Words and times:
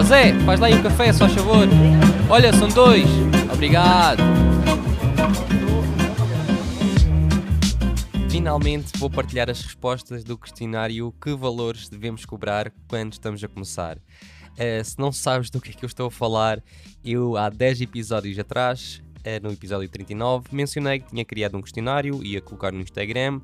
Ó 0.00 0.02
Zé, 0.02 0.32
faz 0.46 0.58
lá 0.58 0.66
aí 0.68 0.74
um 0.74 0.82
café, 0.82 1.12
só 1.12 1.28
favor. 1.28 1.68
Olha, 2.30 2.54
são 2.54 2.68
dois. 2.68 3.04
Obrigado. 3.52 4.22
Finalmente 8.30 8.96
vou 8.96 9.10
partilhar 9.10 9.50
as 9.50 9.60
respostas 9.60 10.24
do 10.24 10.38
questionário 10.38 11.12
Que 11.22 11.34
valores 11.34 11.90
devemos 11.90 12.24
cobrar 12.24 12.72
quando 12.88 13.12
estamos 13.12 13.44
a 13.44 13.48
começar. 13.48 13.98
Uh, 13.98 14.82
se 14.82 14.98
não 14.98 15.12
sabes 15.12 15.50
do 15.50 15.60
que 15.60 15.68
é 15.68 15.74
que 15.74 15.84
eu 15.84 15.86
estou 15.86 16.06
a 16.06 16.10
falar, 16.10 16.62
eu 17.04 17.36
há 17.36 17.50
10 17.50 17.82
episódios 17.82 18.38
atrás, 18.38 19.02
uh, 19.18 19.46
no 19.46 19.52
episódio 19.52 19.86
39, 19.86 20.48
mencionei 20.50 21.00
que 21.00 21.10
tinha 21.10 21.26
criado 21.26 21.58
um 21.58 21.60
questionário 21.60 22.24
e 22.24 22.32
ia 22.32 22.40
colocar 22.40 22.72
no 22.72 22.80
Instagram 22.80 23.38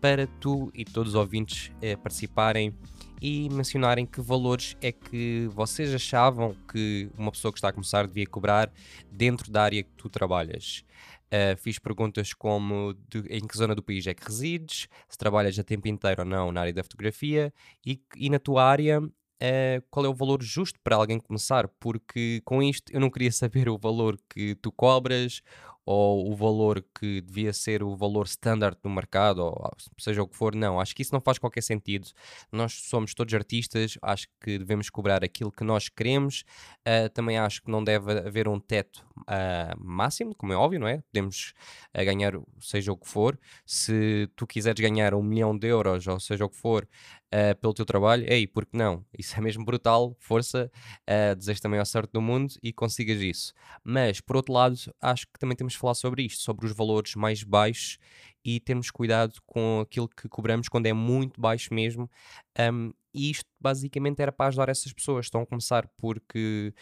para 0.00 0.26
tu 0.26 0.72
e 0.74 0.84
todos 0.84 1.10
os 1.10 1.14
ouvintes 1.14 1.70
uh, 1.76 1.96
participarem 1.98 2.74
e 3.20 3.48
mencionarem 3.50 4.06
que 4.06 4.20
valores 4.20 4.76
é 4.80 4.90
que 4.90 5.48
vocês 5.52 5.94
achavam 5.94 6.56
que 6.72 7.10
uma 7.16 7.30
pessoa 7.30 7.52
que 7.52 7.58
está 7.58 7.68
a 7.68 7.72
começar 7.72 8.06
devia 8.06 8.26
cobrar 8.26 8.72
dentro 9.10 9.50
da 9.50 9.62
área 9.62 9.82
que 9.82 9.90
tu 9.96 10.08
trabalhas. 10.08 10.84
Uh, 11.32 11.56
fiz 11.58 11.78
perguntas 11.78 12.32
como 12.32 12.92
de, 13.08 13.20
em 13.28 13.46
que 13.46 13.56
zona 13.56 13.72
do 13.74 13.82
país 13.82 14.04
é 14.06 14.14
que 14.14 14.24
resides, 14.24 14.88
se 15.08 15.16
trabalhas 15.16 15.56
a 15.58 15.62
tempo 15.62 15.86
inteiro 15.86 16.22
ou 16.22 16.28
não 16.28 16.50
na 16.50 16.62
área 16.62 16.72
da 16.72 16.82
fotografia 16.82 17.52
e, 17.86 18.02
e 18.16 18.28
na 18.28 18.40
tua 18.40 18.64
área 18.64 19.00
uh, 19.00 19.82
qual 19.90 20.06
é 20.06 20.08
o 20.08 20.14
valor 20.14 20.42
justo 20.42 20.78
para 20.82 20.96
alguém 20.96 21.20
começar, 21.20 21.68
porque 21.78 22.40
com 22.44 22.62
isto 22.62 22.92
eu 22.92 23.00
não 23.00 23.10
queria 23.10 23.30
saber 23.32 23.68
o 23.68 23.78
valor 23.78 24.18
que 24.28 24.54
tu 24.56 24.72
cobras 24.72 25.40
ou 25.84 26.30
o 26.30 26.36
valor 26.36 26.84
que 26.98 27.20
devia 27.20 27.52
ser 27.52 27.82
o 27.82 27.96
valor 27.96 28.26
standard 28.26 28.76
do 28.82 28.90
mercado, 28.90 29.40
ou 29.40 29.70
seja 29.98 30.22
o 30.22 30.28
que 30.28 30.36
for, 30.36 30.54
não, 30.54 30.80
acho 30.80 30.94
que 30.94 31.02
isso 31.02 31.12
não 31.12 31.20
faz 31.20 31.38
qualquer 31.38 31.62
sentido. 31.62 32.08
Nós 32.52 32.72
somos 32.72 33.14
todos 33.14 33.32
artistas, 33.34 33.98
acho 34.02 34.26
que 34.40 34.58
devemos 34.58 34.90
cobrar 34.90 35.24
aquilo 35.24 35.50
que 35.50 35.64
nós 35.64 35.88
queremos. 35.88 36.44
Uh, 36.80 37.08
também 37.12 37.38
acho 37.38 37.62
que 37.62 37.70
não 37.70 37.82
deve 37.82 38.12
haver 38.12 38.48
um 38.48 38.58
teto 38.58 39.04
uh, 39.20 39.78
máximo, 39.78 40.34
como 40.34 40.52
é 40.52 40.56
óbvio, 40.56 40.80
não 40.80 40.88
é? 40.88 41.02
Podemos 41.12 41.52
uh, 41.96 42.04
ganhar 42.04 42.34
seja 42.60 42.92
o 42.92 42.96
que 42.96 43.08
for. 43.08 43.38
Se 43.64 44.28
tu 44.36 44.46
quiseres 44.46 44.80
ganhar 44.80 45.14
um 45.14 45.22
milhão 45.22 45.56
de 45.56 45.66
euros, 45.66 46.06
ou 46.06 46.20
seja 46.20 46.44
o 46.44 46.48
que 46.48 46.56
for, 46.56 46.86
uh, 47.34 47.54
pelo 47.60 47.74
teu 47.74 47.84
trabalho, 47.84 48.24
ei, 48.30 48.46
porque 48.46 48.76
não? 48.76 49.04
Isso 49.16 49.36
é 49.36 49.40
mesmo 49.40 49.64
brutal, 49.64 50.16
força, 50.18 50.70
uh, 51.08 51.36
desejo 51.36 51.60
também 51.60 51.80
a 51.80 51.84
sorte 51.84 52.12
do 52.12 52.20
mundo 52.20 52.54
e 52.62 52.72
consigas 52.72 53.20
isso. 53.20 53.52
Mas, 53.84 54.20
por 54.20 54.36
outro 54.36 54.52
lado, 54.52 54.76
acho 55.00 55.26
que 55.26 55.38
também 55.38 55.56
temos 55.56 55.74
de 55.74 55.78
falar 55.78 55.94
sobre 55.94 56.22
isto, 56.22 56.42
sobre 56.42 56.66
os 56.66 56.72
valores 56.72 57.14
mais 57.14 57.42
baixos 57.42 57.98
e 58.44 58.58
termos 58.58 58.90
cuidado 58.90 59.34
com 59.46 59.80
aquilo 59.80 60.08
que 60.08 60.28
cobramos 60.28 60.68
quando 60.68 60.86
é 60.86 60.92
muito 60.92 61.40
baixo 61.40 61.72
mesmo. 61.72 62.10
Um, 62.58 62.92
e 63.12 63.30
isto 63.30 63.46
basicamente 63.60 64.20
era 64.20 64.32
para 64.32 64.48
ajudar 64.48 64.68
essas 64.68 64.92
pessoas. 64.92 65.26
Estão 65.26 65.42
a 65.42 65.46
começar 65.46 65.88
porque 65.96 66.72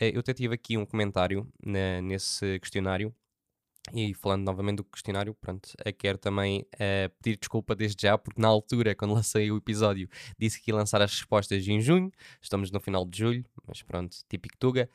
uh, 0.00 0.04
eu 0.04 0.20
até 0.20 0.34
tive 0.34 0.54
aqui 0.54 0.76
um 0.76 0.86
comentário 0.86 1.48
na, 1.64 2.00
nesse 2.02 2.58
questionário 2.60 3.14
e 3.92 4.14
falando 4.14 4.44
novamente 4.44 4.76
do 4.76 4.84
questionário, 4.84 5.34
pronto, 5.34 5.68
quero 5.98 6.18
também 6.18 6.66
uh, 6.74 7.12
pedir 7.22 7.38
desculpa 7.38 7.74
desde 7.74 8.02
já, 8.02 8.18
porque 8.18 8.40
na 8.40 8.48
altura, 8.48 8.94
quando 8.94 9.14
lancei 9.14 9.50
o 9.50 9.56
episódio, 9.56 10.08
disse 10.38 10.60
que 10.60 10.70
ia 10.70 10.74
lançar 10.74 11.00
as 11.00 11.12
respostas 11.12 11.66
em 11.66 11.80
junho, 11.80 12.10
estamos 12.40 12.70
no 12.70 12.80
final 12.80 13.04
de 13.06 13.18
julho, 13.18 13.44
mas 13.66 13.82
pronto, 13.82 14.16
típico 14.28 14.56
Tuga. 14.58 14.88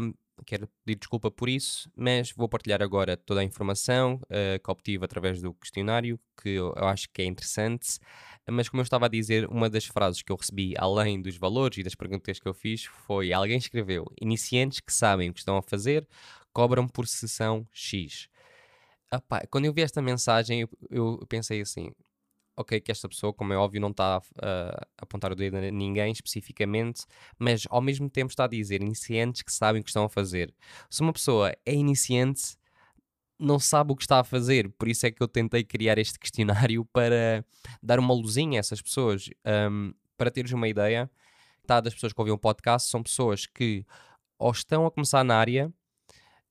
Um, 0.00 0.14
quero 0.44 0.68
pedir 0.84 0.98
desculpa 0.98 1.30
por 1.30 1.48
isso, 1.48 1.90
mas 1.96 2.32
vou 2.32 2.48
partilhar 2.48 2.82
agora 2.82 3.16
toda 3.16 3.40
a 3.40 3.44
informação 3.44 4.20
uh, 4.24 4.62
que 4.62 4.70
obtive 4.70 5.04
através 5.04 5.40
do 5.40 5.52
questionário, 5.54 6.18
que 6.40 6.50
eu, 6.50 6.72
eu 6.76 6.86
acho 6.86 7.08
que 7.12 7.22
é 7.22 7.24
interessante. 7.24 7.98
Mas, 8.50 8.68
como 8.68 8.80
eu 8.80 8.84
estava 8.84 9.06
a 9.06 9.08
dizer, 9.08 9.46
uma 9.48 9.68
das 9.68 9.84
frases 9.84 10.22
que 10.22 10.32
eu 10.32 10.36
recebi, 10.36 10.74
além 10.78 11.20
dos 11.20 11.36
valores 11.36 11.78
e 11.78 11.82
das 11.82 11.94
perguntas 11.94 12.38
que 12.40 12.48
eu 12.48 12.54
fiz, 12.54 12.84
foi: 12.84 13.32
alguém 13.32 13.58
escreveu, 13.58 14.06
iniciantes 14.20 14.80
que 14.80 14.92
sabem 14.92 15.28
o 15.28 15.34
que 15.34 15.40
estão 15.40 15.56
a 15.56 15.62
fazer, 15.62 16.06
cobram 16.52 16.88
por 16.88 17.06
sessão 17.06 17.66
X. 17.72 18.28
Epá, 19.12 19.42
quando 19.50 19.64
eu 19.64 19.72
vi 19.72 19.82
esta 19.82 20.02
mensagem, 20.02 20.60
eu, 20.60 20.68
eu, 20.90 21.26
pensei 21.28 21.60
assim: 21.60 21.90
ok, 22.56 22.80
que 22.80 22.92
esta 22.92 23.08
pessoa, 23.08 23.32
como 23.32 23.52
é 23.52 23.56
óbvio, 23.56 23.80
não 23.80 23.90
está 23.90 24.16
a, 24.16 24.20
a 24.42 24.86
apontar 24.98 25.32
o 25.32 25.36
dedo 25.36 25.56
a 25.56 25.70
ninguém 25.70 26.12
especificamente, 26.12 27.04
mas 27.38 27.64
ao 27.70 27.80
mesmo 27.80 28.10
tempo 28.10 28.30
está 28.30 28.44
a 28.44 28.48
dizer 28.48 28.82
iniciantes 28.82 29.42
que 29.42 29.52
sabem 29.52 29.80
o 29.80 29.84
que 29.84 29.90
estão 29.90 30.04
a 30.04 30.08
fazer. 30.08 30.54
Se 30.90 31.00
uma 31.00 31.12
pessoa 31.12 31.54
é 31.64 31.74
iniciante, 31.74 32.56
não 33.38 33.58
sabe 33.58 33.92
o 33.92 33.96
que 33.96 34.02
está 34.02 34.20
a 34.20 34.24
fazer, 34.24 34.68
por 34.72 34.88
isso 34.88 35.06
é 35.06 35.10
que 35.10 35.22
eu 35.22 35.28
tentei 35.28 35.64
criar 35.64 35.98
este 35.98 36.18
questionário 36.20 36.84
para 36.86 37.44
dar 37.82 37.98
uma 37.98 38.12
luzinha 38.12 38.58
a 38.58 38.60
essas 38.60 38.82
pessoas. 38.82 39.30
Um, 39.70 39.94
para 40.16 40.30
teres 40.30 40.52
uma 40.52 40.66
ideia, 40.66 41.08
tá, 41.64 41.80
das 41.80 41.94
pessoas 41.94 42.12
que 42.12 42.20
ouvem 42.20 42.34
o 42.34 42.38
podcast 42.38 42.90
são 42.90 43.02
pessoas 43.02 43.46
que 43.46 43.86
ou 44.38 44.50
estão 44.50 44.84
a 44.84 44.90
começar 44.90 45.24
na 45.24 45.36
área 45.36 45.72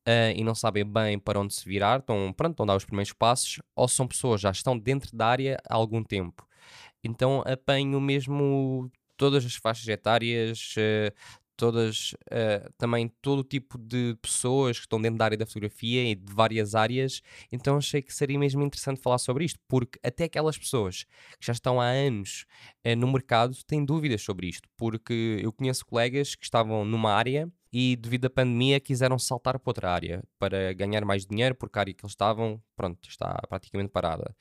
uh, 0.07 0.31
e 0.35 0.44
não 0.44 0.56
sabem 0.56 0.85
bem 0.85 1.19
para 1.19 1.40
onde 1.40 1.53
se 1.53 1.68
virar, 1.68 2.00
estão, 2.00 2.31
pronto, 2.34 2.53
estão 2.53 2.63
a 2.63 2.68
dar 2.68 2.78
os 2.78 2.85
primeiros 2.85 3.13
passos, 3.13 3.59
ou 3.75 3.88
são 3.88 4.07
pessoas 4.07 4.40
que 4.40 4.44
já 4.44 4.51
estão 4.51 4.78
dentro 4.79 5.16
da 5.16 5.28
área 5.28 5.57
há 5.69 5.75
algum 5.75 6.03
tempo. 6.03 6.47
Então 7.03 7.44
apanho 7.45 8.00
mesmo 8.00 8.90
todas 9.17 9.46
as 9.46 9.56
faixas 9.56 9.88
etárias, 9.88 10.75
uh, 10.78 11.13
todas, 11.57 12.13
uh, 12.31 12.72
também 12.78 13.12
todo 13.22 13.44
tipo 13.44 13.78
de 13.79 14.16
pessoas 14.22 14.78
que 14.78 14.85
estão 14.85 15.01
dentro 15.01 15.17
da 15.17 15.25
área 15.25 15.38
da 15.38 15.46
fotografia 15.46 16.12
e 16.12 16.16
de 16.16 16.31
várias 16.31 16.75
áreas, 16.75 17.22
então 17.51 17.78
achei 17.78 18.01
que 18.01 18.13
seria 18.13 18.38
mesmo 18.38 18.62
interessante 18.63 19.01
falar 19.01 19.17
sobre 19.17 19.44
isto, 19.44 19.59
porque 19.67 20.00
até 20.03 20.25
aquelas 20.25 20.57
pessoas 20.57 21.03
que 21.40 21.46
já 21.47 21.53
estão 21.53 21.81
há 21.81 21.88
anos 21.88 22.46
uh, 22.85 22.96
no 22.96 23.12
mercado 23.12 23.57
têm 23.66 23.84
dúvidas 23.84 24.22
sobre 24.22 24.47
isto, 24.47 24.69
porque 24.78 25.40
eu 25.41 25.51
conheço 25.51 25.85
colegas 25.85 26.35
que 26.35 26.46
estavam 26.46 26.85
numa 26.85 27.12
área 27.12 27.51
e 27.72 27.95
devido 27.95 28.25
à 28.25 28.29
pandemia 28.29 28.79
quiseram 28.79 29.19
saltar 29.19 29.59
para 29.59 29.69
outra 29.69 29.91
área 29.91 30.23
para 30.39 30.73
ganhar 30.73 31.03
mais 31.03 31.25
dinheiro 31.25 31.55
porque 31.55 31.78
a 31.78 31.81
área 31.81 31.94
que 31.94 32.03
eles 32.03 32.13
estavam, 32.13 32.61
pronto, 32.75 33.07
está 33.07 33.38
praticamente 33.50 33.89
parada. 33.89 34.35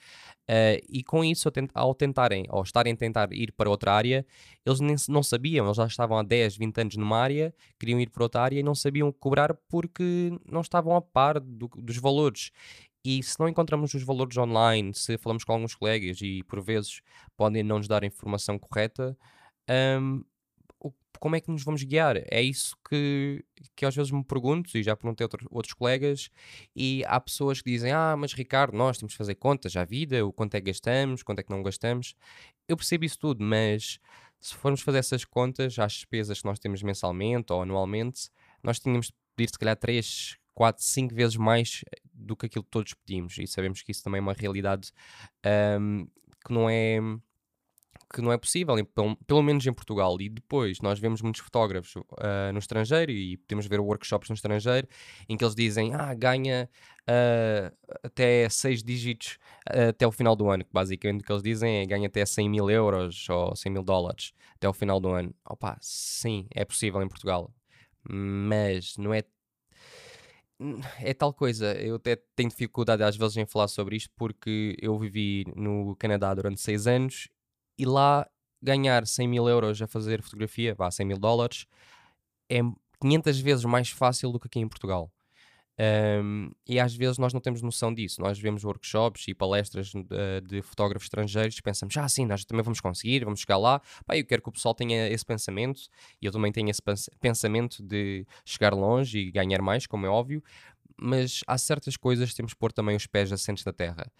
Uh, 0.48 0.78
e 0.88 1.02
com 1.02 1.24
isso, 1.24 1.50
ao 1.74 1.94
tentarem, 1.94 2.44
ou 2.48 2.62
estarem 2.62 2.92
a 2.92 2.96
tentar 2.96 3.32
ir 3.32 3.52
para 3.52 3.68
outra 3.68 3.92
área, 3.92 4.24
eles 4.64 4.80
nem, 4.80 4.94
não 5.08 5.22
sabiam, 5.22 5.66
eles 5.66 5.76
já 5.76 5.86
estavam 5.86 6.18
há 6.18 6.22
10, 6.22 6.56
20 6.56 6.80
anos 6.80 6.96
numa 6.96 7.18
área, 7.18 7.54
queriam 7.78 8.00
ir 8.00 8.10
para 8.10 8.22
outra 8.22 8.42
área 8.42 8.60
e 8.60 8.62
não 8.62 8.74
sabiam 8.74 9.10
cobrar 9.12 9.54
porque 9.68 10.30
não 10.50 10.60
estavam 10.60 10.94
a 10.94 11.02
par 11.02 11.40
do, 11.40 11.68
dos 11.76 11.96
valores. 11.96 12.50
E 13.04 13.22
se 13.22 13.38
não 13.38 13.48
encontramos 13.48 13.94
os 13.94 14.02
valores 14.02 14.36
online, 14.36 14.92
se 14.92 15.16
falamos 15.18 15.44
com 15.44 15.52
alguns 15.52 15.74
colegas 15.76 16.18
e 16.20 16.42
por 16.42 16.60
vezes 16.60 17.00
podem 17.36 17.62
não 17.62 17.78
nos 17.78 17.86
dar 17.86 18.02
a 18.02 18.06
informação 18.06 18.58
correta, 18.58 19.16
um, 20.00 20.24
como 21.18 21.36
é 21.36 21.40
que 21.40 21.50
nos 21.50 21.62
vamos 21.64 21.82
guiar? 21.82 22.16
É 22.30 22.42
isso 22.42 22.76
que, 22.88 23.44
que 23.74 23.84
às 23.84 23.94
vezes 23.94 24.10
me 24.10 24.24
pergunto, 24.24 24.76
e 24.76 24.82
já 24.82 24.96
perguntei 24.96 25.24
a 25.24 25.26
outro, 25.26 25.48
outros 25.50 25.74
colegas, 25.74 26.30
e 26.74 27.02
há 27.06 27.20
pessoas 27.20 27.60
que 27.60 27.70
dizem: 27.70 27.92
Ah, 27.92 28.16
mas 28.16 28.32
Ricardo, 28.32 28.76
nós 28.76 28.98
temos 28.98 29.14
que 29.14 29.18
fazer 29.18 29.34
contas 29.34 29.76
à 29.76 29.84
vida, 29.84 30.24
o 30.24 30.32
quanto 30.32 30.54
é 30.54 30.60
que 30.60 30.66
gastamos, 30.66 31.22
quanto 31.22 31.40
é 31.40 31.42
que 31.42 31.50
não 31.50 31.62
gastamos. 31.62 32.14
Eu 32.68 32.76
percebo 32.76 33.04
isso 33.04 33.18
tudo, 33.18 33.42
mas 33.44 33.98
se 34.40 34.54
formos 34.54 34.80
fazer 34.80 34.98
essas 34.98 35.24
contas 35.24 35.78
às 35.78 35.92
despesas 35.92 36.40
que 36.40 36.46
nós 36.46 36.58
temos 36.58 36.82
mensalmente 36.82 37.52
ou 37.52 37.62
anualmente, 37.62 38.28
nós 38.62 38.78
tínhamos 38.78 39.06
de 39.06 39.14
pedir 39.34 39.50
se 39.50 39.58
calhar 39.58 39.76
3, 39.76 40.36
4, 40.54 40.82
5 40.82 41.14
vezes 41.14 41.36
mais 41.36 41.84
do 42.12 42.36
que 42.36 42.46
aquilo 42.46 42.64
que 42.64 42.70
todos 42.70 42.94
pedimos, 42.94 43.36
e 43.38 43.46
sabemos 43.46 43.82
que 43.82 43.92
isso 43.92 44.02
também 44.02 44.18
é 44.18 44.22
uma 44.22 44.32
realidade 44.32 44.90
um, 45.80 46.06
que 46.44 46.52
não 46.52 46.68
é 46.70 46.98
que 48.12 48.22
não 48.22 48.32
é 48.32 48.38
possível, 48.38 48.74
pelo, 48.86 49.16
pelo, 49.16 49.42
menos 49.42 49.66
em 49.66 49.72
Portugal. 49.72 50.16
E 50.20 50.28
depois 50.28 50.80
nós 50.80 50.98
vemos 50.98 51.20
muitos 51.22 51.40
fotógrafos 51.40 51.96
uh, 51.96 52.52
no 52.52 52.58
estrangeiro 52.58 53.10
e 53.10 53.36
podemos 53.36 53.66
ver 53.66 53.80
workshops 53.80 54.28
no 54.28 54.34
estrangeiro 54.34 54.86
em 55.28 55.36
que 55.36 55.44
eles 55.44 55.54
dizem: 55.54 55.94
ah, 55.94 56.14
ganha 56.14 56.68
uh, 57.02 57.96
até 58.02 58.48
6 58.48 58.82
dígitos 58.82 59.38
uh, 59.70 59.90
até 59.90 60.06
o 60.06 60.12
final 60.12 60.36
do 60.36 60.48
ano. 60.48 60.64
Que 60.64 60.72
basicamente 60.72 61.22
o 61.22 61.24
que 61.24 61.32
eles 61.32 61.42
dizem 61.42 61.78
é 61.78 61.86
ganha 61.86 62.06
até 62.06 62.24
100 62.24 62.48
mil 62.48 62.70
euros 62.70 63.28
ou 63.28 63.54
100 63.56 63.72
mil 63.72 63.82
dólares 63.82 64.32
até 64.54 64.68
o 64.68 64.72
final 64.72 65.00
do 65.00 65.10
ano. 65.10 65.34
Opa, 65.44 65.76
sim, 65.80 66.46
é 66.54 66.64
possível 66.64 67.02
em 67.02 67.08
Portugal, 67.08 67.52
mas 68.08 68.96
não 68.96 69.12
é 69.12 69.22
é 71.00 71.12
tal 71.12 71.34
coisa, 71.34 71.74
eu 71.74 71.96
até 71.96 72.16
tenho 72.34 72.48
dificuldade 72.48 73.02
às 73.02 73.14
vezes 73.14 73.36
em 73.36 73.44
falar 73.44 73.68
sobre 73.68 73.96
isto 73.96 74.10
porque 74.16 74.74
eu 74.80 74.98
vivi 74.98 75.44
no 75.54 75.94
Canadá 75.96 76.32
durante 76.32 76.62
6 76.62 76.86
anos 76.86 77.28
e 77.78 77.84
lá 77.84 78.28
ganhar 78.62 79.06
100 79.06 79.28
mil 79.28 79.48
euros 79.48 79.80
a 79.80 79.86
fazer 79.86 80.22
fotografia, 80.22 80.74
vá, 80.74 80.90
100 80.90 81.06
mil 81.06 81.18
dólares, 81.18 81.66
é 82.50 82.60
500 83.00 83.40
vezes 83.40 83.64
mais 83.64 83.90
fácil 83.90 84.32
do 84.32 84.40
que 84.40 84.46
aqui 84.46 84.60
em 84.60 84.68
Portugal. 84.68 85.10
Um, 85.78 86.50
e 86.66 86.80
às 86.80 86.94
vezes 86.94 87.18
nós 87.18 87.34
não 87.34 87.40
temos 87.40 87.60
noção 87.60 87.92
disso. 87.92 88.20
Nós 88.20 88.38
vemos 88.38 88.64
workshops 88.64 89.28
e 89.28 89.34
palestras 89.34 89.92
de, 89.92 90.40
de 90.46 90.62
fotógrafos 90.62 91.06
estrangeiros 91.06 91.58
e 91.58 91.62
pensamos, 91.62 91.96
ah, 91.98 92.08
sim, 92.08 92.24
nós 92.24 92.44
também 92.44 92.62
vamos 92.62 92.80
conseguir, 92.80 93.24
vamos 93.24 93.40
chegar 93.40 93.58
lá. 93.58 93.80
Pá, 94.06 94.16
eu 94.16 94.24
quero 94.24 94.42
que 94.42 94.48
o 94.48 94.52
pessoal 94.52 94.74
tenha 94.74 95.08
esse 95.08 95.24
pensamento 95.24 95.82
e 96.20 96.26
eu 96.26 96.32
também 96.32 96.50
tenho 96.50 96.70
esse 96.70 96.80
pensamento 97.20 97.82
de 97.82 98.26
chegar 98.44 98.72
longe 98.72 99.18
e 99.18 99.30
ganhar 99.30 99.60
mais, 99.60 99.86
como 99.86 100.06
é 100.06 100.08
óbvio. 100.08 100.42
Mas 100.98 101.40
há 101.46 101.58
certas 101.58 101.96
coisas 101.96 102.30
que 102.30 102.36
temos 102.36 102.52
que 102.54 102.58
pôr 102.58 102.72
também 102.72 102.96
os 102.96 103.06
pés 103.06 103.30
assentes 103.32 103.64
na 103.64 103.72
terra. 103.72 104.10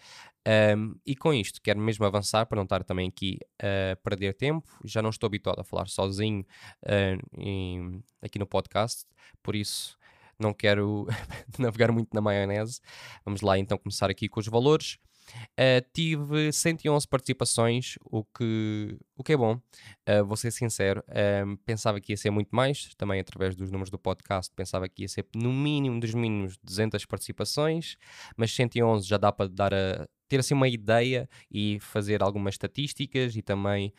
Um, 0.75 0.95
e 1.05 1.15
com 1.15 1.33
isto, 1.33 1.61
quero 1.61 1.79
mesmo 1.79 2.05
avançar 2.05 2.45
para 2.45 2.55
não 2.55 2.63
estar 2.63 2.83
também 2.83 3.09
aqui 3.09 3.39
a 3.59 3.95
perder 3.97 4.33
tempo. 4.33 4.67
Já 4.85 5.01
não 5.01 5.09
estou 5.09 5.27
habituado 5.27 5.59
a 5.59 5.63
falar 5.63 5.87
sozinho 5.87 6.45
uh, 6.83 7.39
em, 7.39 8.03
aqui 8.21 8.37
no 8.37 8.45
podcast, 8.45 9.05
por 9.41 9.55
isso 9.55 9.97
não 10.39 10.53
quero 10.53 11.07
navegar 11.57 11.91
muito 11.91 12.13
na 12.13 12.21
maionese. 12.21 12.79
Vamos 13.25 13.41
lá 13.41 13.57
então 13.57 13.77
começar 13.77 14.09
aqui 14.09 14.29
com 14.29 14.39
os 14.39 14.47
valores. 14.47 14.97
Uh, 15.59 15.85
tive 15.93 16.51
111 16.51 17.07
participações, 17.07 17.95
o 18.03 18.23
que, 18.23 18.97
o 19.15 19.23
que 19.23 19.33
é 19.33 19.37
bom, 19.37 19.55
uh, 19.55 20.25
vou 20.25 20.37
ser 20.37 20.51
sincero. 20.51 21.03
Uh, 21.07 21.57
pensava 21.65 21.99
que 21.99 22.13
ia 22.13 22.17
ser 22.17 22.29
muito 22.29 22.49
mais, 22.55 22.93
também 22.95 23.19
através 23.19 23.55
dos 23.55 23.71
números 23.71 23.89
do 23.89 23.97
podcast, 23.97 24.53
pensava 24.55 24.87
que 24.87 25.03
ia 25.03 25.07
ser 25.07 25.25
no 25.35 25.51
mínimo 25.51 25.99
dos 25.99 26.13
mínimos 26.13 26.57
200 26.63 27.05
participações, 27.05 27.97
mas 28.35 28.53
111 28.53 29.07
já 29.07 29.17
dá 29.17 29.31
para 29.31 29.49
dar 29.49 29.73
a, 29.73 30.07
ter 30.27 30.39
assim 30.39 30.53
uma 30.53 30.67
ideia 30.67 31.29
e 31.49 31.79
fazer 31.79 32.21
algumas 32.21 32.55
estatísticas 32.55 33.35
e 33.35 33.41
também 33.41 33.93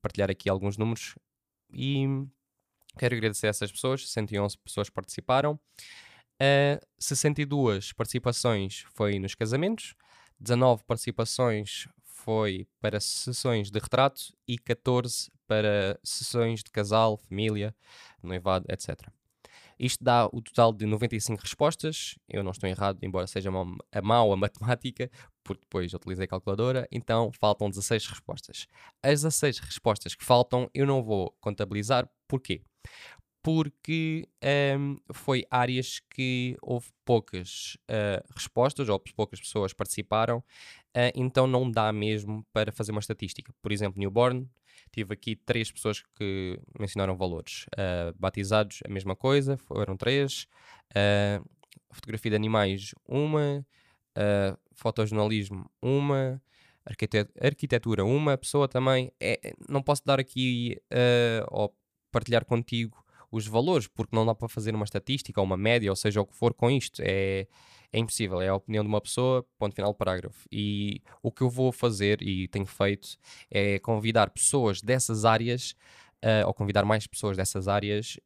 partilhar 0.00 0.30
aqui 0.30 0.48
alguns 0.48 0.78
números. 0.78 1.14
E 1.70 2.06
quero 2.98 3.14
agradecer 3.14 3.48
a 3.48 3.50
essas 3.50 3.70
pessoas, 3.70 4.08
111 4.08 4.56
pessoas 4.58 4.88
participaram. 4.88 5.60
Uh, 6.34 6.80
62 6.98 7.92
participações 7.92 8.84
foi 8.94 9.18
nos 9.20 9.34
casamentos, 9.34 9.94
19 10.38 10.84
participações 10.84 11.88
foi 12.02 12.66
para 12.80 13.00
sessões 13.00 13.70
de 13.70 13.78
retrato 13.78 14.32
e 14.48 14.58
14 14.58 15.30
para 15.46 15.98
sessões 16.02 16.62
de 16.62 16.70
casal, 16.70 17.16
família, 17.18 17.74
noivado, 18.22 18.64
etc. 18.68 19.08
Isto 19.78 20.02
dá 20.04 20.26
o 20.26 20.40
total 20.40 20.72
de 20.72 20.86
95 20.86 21.42
respostas. 21.42 22.16
Eu 22.28 22.42
não 22.42 22.52
estou 22.52 22.68
errado, 22.68 22.98
embora 23.02 23.26
seja 23.26 23.50
a 23.50 24.02
mau 24.02 24.32
a 24.32 24.36
matemática, 24.36 25.10
porque 25.42 25.62
depois 25.62 25.92
utilizei 25.92 26.24
a 26.24 26.28
calculadora. 26.28 26.88
Então 26.90 27.30
faltam 27.32 27.68
16 27.68 28.06
respostas. 28.06 28.66
As 29.02 29.22
16 29.22 29.58
respostas 29.58 30.14
que 30.14 30.24
faltam 30.24 30.70
eu 30.72 30.86
não 30.86 31.02
vou 31.02 31.36
contabilizar. 31.40 32.08
Porquê? 32.28 32.62
Porque 33.44 34.26
um, 34.78 34.96
foi 35.12 35.44
áreas 35.50 36.00
que 36.10 36.56
houve 36.62 36.88
poucas 37.04 37.76
uh, 37.90 38.24
respostas 38.34 38.88
ou 38.88 38.98
poucas 38.98 39.38
pessoas 39.38 39.74
participaram, 39.74 40.38
uh, 40.38 41.12
então 41.14 41.46
não 41.46 41.70
dá 41.70 41.92
mesmo 41.92 42.42
para 42.54 42.72
fazer 42.72 42.90
uma 42.90 43.02
estatística. 43.02 43.52
Por 43.60 43.70
exemplo, 43.70 44.00
Newborn, 44.00 44.48
tive 44.90 45.12
aqui 45.12 45.36
três 45.36 45.70
pessoas 45.70 46.02
que 46.16 46.58
mencionaram 46.80 47.18
valores. 47.18 47.66
Uh, 47.74 48.18
batizados, 48.18 48.80
a 48.82 48.90
mesma 48.90 49.14
coisa, 49.14 49.58
foram 49.58 49.94
três. 49.94 50.46
fotografia 51.92 52.30
de 52.30 52.36
animais, 52.36 52.94
uma. 53.06 53.62
fotojornalismo, 54.72 55.70
uma. 55.82 56.40
arquitetura, 57.38 58.06
uma 58.06 58.38
pessoa 58.38 58.66
também. 58.66 59.12
É, 59.20 59.52
não 59.68 59.82
posso 59.82 60.02
dar 60.02 60.18
aqui 60.18 60.80
ou 61.50 61.76
partilhar 62.10 62.46
contigo 62.46 63.03
os 63.34 63.46
valores, 63.46 63.88
porque 63.88 64.14
não 64.14 64.24
dá 64.24 64.34
para 64.34 64.48
fazer 64.48 64.74
uma 64.74 64.84
estatística 64.84 65.40
ou 65.40 65.46
uma 65.46 65.56
média, 65.56 65.90
ou 65.90 65.96
seja, 65.96 66.20
o 66.20 66.26
que 66.26 66.36
for 66.36 66.54
com 66.54 66.70
isto. 66.70 67.02
É, 67.04 67.46
é 67.92 67.98
impossível, 67.98 68.40
é 68.40 68.48
a 68.48 68.54
opinião 68.54 68.82
de 68.82 68.88
uma 68.88 69.00
pessoa, 69.00 69.44
ponto 69.58 69.74
final 69.74 69.94
parágrafo. 69.94 70.48
E 70.50 71.00
o 71.22 71.30
que 71.30 71.42
eu 71.42 71.50
vou 71.50 71.70
fazer, 71.70 72.20
e 72.22 72.48
tenho 72.48 72.66
feito, 72.66 73.16
é 73.50 73.78
convidar 73.78 74.30
pessoas 74.30 74.80
dessas 74.80 75.24
áreas, 75.24 75.76
uh, 76.22 76.46
ou 76.46 76.54
convidar 76.54 76.84
mais 76.84 77.06
pessoas 77.06 77.36
dessas 77.36 77.68
áreas, 77.68 78.18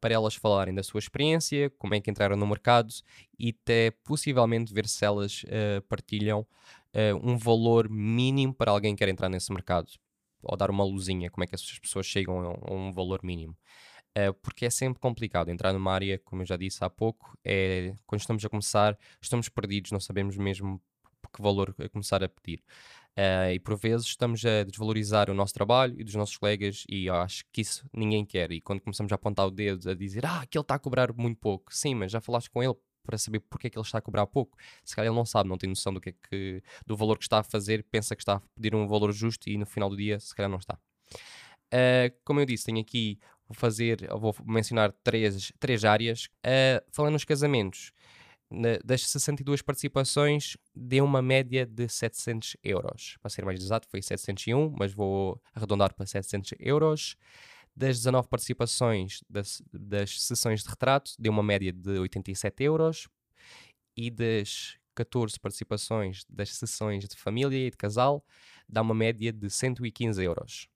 para 0.00 0.14
elas 0.14 0.34
falarem 0.34 0.74
da 0.74 0.82
sua 0.82 0.98
experiência, 0.98 1.70
como 1.78 1.94
é 1.94 2.00
que 2.00 2.10
entraram 2.10 2.36
no 2.36 2.46
mercado 2.46 2.92
e 3.38 3.54
até 3.60 3.90
possivelmente 4.04 4.72
ver 4.72 4.86
se 4.86 5.04
elas 5.04 5.42
uh, 5.44 5.82
partilham 5.88 6.40
uh, 6.40 7.16
um 7.22 7.36
valor 7.36 7.88
mínimo 7.88 8.54
para 8.54 8.70
alguém 8.70 8.94
que 8.94 8.98
quer 8.98 9.08
entrar 9.10 9.28
nesse 9.28 9.52
mercado. 9.52 9.90
Ou 10.42 10.56
dar 10.56 10.70
uma 10.70 10.84
luzinha, 10.84 11.30
como 11.30 11.42
é 11.42 11.46
que 11.46 11.54
essas 11.54 11.78
pessoas 11.78 12.06
chegam 12.06 12.38
a 12.62 12.72
um 12.72 12.92
valor 12.92 13.20
mínimo. 13.24 13.56
Uh, 14.16 14.32
porque 14.40 14.64
é 14.64 14.70
sempre 14.70 14.98
complicado 14.98 15.50
entrar 15.50 15.74
numa 15.74 15.92
área, 15.92 16.18
como 16.24 16.40
eu 16.40 16.46
já 16.46 16.56
disse 16.56 16.82
há 16.82 16.88
pouco, 16.88 17.36
é, 17.44 17.94
quando 18.06 18.20
estamos 18.22 18.42
a 18.42 18.48
começar, 18.48 18.98
estamos 19.20 19.48
perdidos, 19.50 19.92
não 19.92 20.00
sabemos 20.00 20.38
mesmo 20.38 20.80
que 21.34 21.42
valor 21.42 21.74
começar 21.92 22.24
a 22.24 22.28
pedir. 22.28 22.62
Uh, 23.18 23.52
e 23.52 23.58
por 23.58 23.76
vezes 23.76 24.06
estamos 24.06 24.44
a 24.44 24.64
desvalorizar 24.64 25.30
o 25.30 25.34
nosso 25.34 25.52
trabalho 25.52 26.00
e 26.00 26.04
dos 26.04 26.14
nossos 26.14 26.36
colegas, 26.38 26.84
e 26.88 27.10
acho 27.10 27.44
que 27.52 27.60
isso 27.60 27.86
ninguém 27.92 28.24
quer. 28.24 28.52
E 28.52 28.60
quando 28.60 28.80
começamos 28.80 29.12
a 29.12 29.16
apontar 29.16 29.46
o 29.46 29.50
dedo, 29.50 29.90
a 29.90 29.94
dizer, 29.94 30.24
ah, 30.24 30.40
aquele 30.40 30.62
está 30.62 30.76
a 30.76 30.78
cobrar 30.78 31.12
muito 31.12 31.38
pouco, 31.38 31.74
sim, 31.74 31.94
mas 31.94 32.10
já 32.10 32.20
falaste 32.20 32.48
com 32.48 32.62
ele 32.62 32.74
para 33.04 33.16
saber 33.16 33.40
porque 33.40 33.68
é 33.68 33.70
que 33.70 33.78
ele 33.78 33.84
está 33.84 33.98
a 33.98 34.02
cobrar 34.02 34.26
pouco. 34.26 34.58
Se 34.84 34.96
calhar 34.96 35.10
ele 35.10 35.16
não 35.16 35.24
sabe, 35.24 35.48
não 35.48 35.56
tem 35.56 35.68
noção 35.68 35.94
do 35.94 36.00
que 36.00 36.10
é 36.10 36.14
que 36.28 36.62
do 36.86 36.96
valor 36.96 37.18
que 37.18 37.24
está 37.24 37.38
a 37.38 37.42
fazer, 37.42 37.84
pensa 37.90 38.16
que 38.16 38.22
está 38.22 38.34
a 38.36 38.40
pedir 38.54 38.74
um 38.74 38.86
valor 38.86 39.12
justo 39.12 39.48
e 39.48 39.56
no 39.56 39.66
final 39.66 39.88
do 39.88 39.96
dia, 39.96 40.18
se 40.18 40.34
calhar 40.34 40.50
não 40.50 40.58
está. 40.58 40.78
Uh, 41.66 42.14
como 42.24 42.40
eu 42.40 42.46
disse, 42.46 42.66
tenho 42.66 42.80
aqui 42.80 43.18
vou 43.48 43.54
fazer, 43.54 44.06
vou 44.18 44.34
mencionar 44.44 44.92
três, 45.04 45.52
três 45.58 45.84
áreas. 45.84 46.26
Uh, 46.44 46.84
falando 46.92 47.14
nos 47.14 47.24
casamentos, 47.24 47.92
na, 48.50 48.78
das 48.84 49.06
62 49.08 49.62
participações, 49.62 50.56
deu 50.74 51.04
uma 51.04 51.20
média 51.22 51.66
de 51.66 51.88
700 51.88 52.56
euros. 52.62 53.16
Para 53.20 53.30
ser 53.30 53.44
mais 53.44 53.60
exato, 53.60 53.88
foi 53.88 54.02
701, 54.02 54.74
mas 54.78 54.92
vou 54.92 55.40
arredondar 55.54 55.94
para 55.94 56.06
700 56.06 56.54
euros. 56.58 57.16
Das 57.74 57.98
19 57.98 58.28
participações 58.28 59.20
das, 59.28 59.62
das 59.72 60.22
sessões 60.22 60.62
de 60.62 60.68
retrato, 60.68 61.12
deu 61.18 61.30
uma 61.30 61.42
média 61.42 61.72
de 61.72 61.98
87 61.98 62.64
euros. 62.64 63.08
E 63.96 64.10
das 64.10 64.78
14 64.94 65.38
participações 65.38 66.24
das 66.28 66.54
sessões 66.54 67.06
de 67.06 67.16
família 67.16 67.66
e 67.66 67.70
de 67.70 67.76
casal, 67.76 68.24
dá 68.68 68.80
uma 68.80 68.94
média 68.94 69.32
de 69.32 69.50
115 69.50 70.22
euros. 70.22 70.68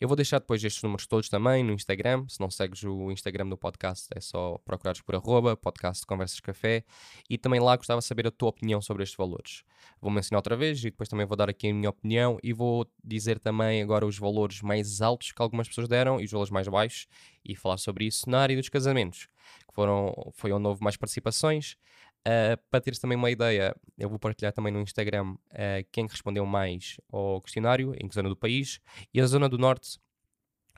Eu 0.00 0.08
vou 0.08 0.16
deixar 0.16 0.38
depois 0.38 0.62
estes 0.64 0.82
números 0.82 1.06
todos 1.06 1.28
também 1.28 1.62
no 1.62 1.72
Instagram. 1.72 2.26
Se 2.28 2.40
não 2.40 2.50
segues 2.50 2.82
o 2.84 3.10
Instagram 3.10 3.48
do 3.48 3.56
podcast, 3.56 4.08
é 4.14 4.20
só 4.20 4.58
procurares 4.64 5.00
por 5.00 5.14
arroba, 5.14 5.56
podcast 5.56 6.06
Conversas 6.06 6.40
Café. 6.40 6.84
E 7.28 7.36
também 7.36 7.60
lá 7.60 7.76
gostava 7.76 8.00
de 8.00 8.06
saber 8.06 8.26
a 8.26 8.30
tua 8.30 8.48
opinião 8.48 8.80
sobre 8.80 9.02
estes 9.02 9.16
valores. 9.16 9.62
Vou 10.00 10.10
mencionar 10.10 10.38
outra 10.38 10.56
vez 10.56 10.80
e 10.80 10.90
depois 10.90 11.08
também 11.08 11.26
vou 11.26 11.36
dar 11.36 11.50
aqui 11.50 11.68
a 11.68 11.74
minha 11.74 11.90
opinião 11.90 12.38
e 12.42 12.52
vou 12.52 12.86
dizer 13.04 13.38
também 13.38 13.82
agora 13.82 14.06
os 14.06 14.18
valores 14.18 14.62
mais 14.62 15.00
altos 15.00 15.32
que 15.32 15.42
algumas 15.42 15.68
pessoas 15.68 15.88
deram 15.88 16.20
e 16.20 16.24
os 16.24 16.30
valores 16.30 16.50
mais 16.50 16.68
baixos 16.68 17.06
e 17.44 17.54
falar 17.54 17.76
sobre 17.76 18.06
isso 18.06 18.28
na 18.28 18.40
área 18.40 18.56
dos 18.56 18.68
casamentos, 18.68 19.28
que 19.68 19.74
foram, 19.74 20.14
foi 20.34 20.52
onde 20.52 20.66
houve 20.66 20.82
mais 20.82 20.96
participações. 20.96 21.76
Uh, 22.20 22.60
para 22.70 22.82
teres 22.82 22.98
também 22.98 23.16
uma 23.16 23.30
ideia, 23.30 23.74
eu 23.96 24.08
vou 24.08 24.18
partilhar 24.18 24.52
também 24.52 24.70
no 24.70 24.80
Instagram 24.80 25.32
uh, 25.32 25.86
quem 25.90 26.06
respondeu 26.06 26.44
mais 26.44 26.98
ao 27.10 27.40
questionário, 27.40 27.94
em 27.98 28.06
que 28.06 28.14
zona 28.14 28.28
do 28.28 28.36
país, 28.36 28.78
e 29.12 29.20
a 29.20 29.26
zona 29.26 29.48
do 29.48 29.56
Norte 29.56 29.98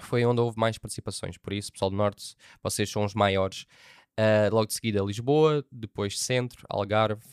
foi 0.01 0.25
onde 0.25 0.41
houve 0.41 0.59
mais 0.59 0.79
participações. 0.79 1.37
Por 1.37 1.53
isso, 1.53 1.73
pessoal 1.73 1.91
do 1.91 1.97
Norte, 1.97 2.37
vocês 2.63 2.89
são 2.89 3.05
os 3.05 3.15
maiores. 3.15 3.67
Uh, 4.19 4.53
logo 4.55 4.67
de 4.67 4.75
seguida, 4.75 5.03
Lisboa, 5.03 5.65
depois 5.71 6.19
Centro, 6.19 6.65
Algarve, 6.69 7.27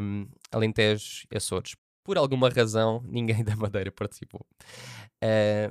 um, 0.00 0.28
Alentejo 0.52 1.26
e 1.30 1.36
Açores. 1.36 1.74
Por 2.04 2.16
alguma 2.16 2.48
razão, 2.48 3.02
ninguém 3.08 3.42
da 3.42 3.56
Madeira 3.56 3.90
participou. 3.90 4.46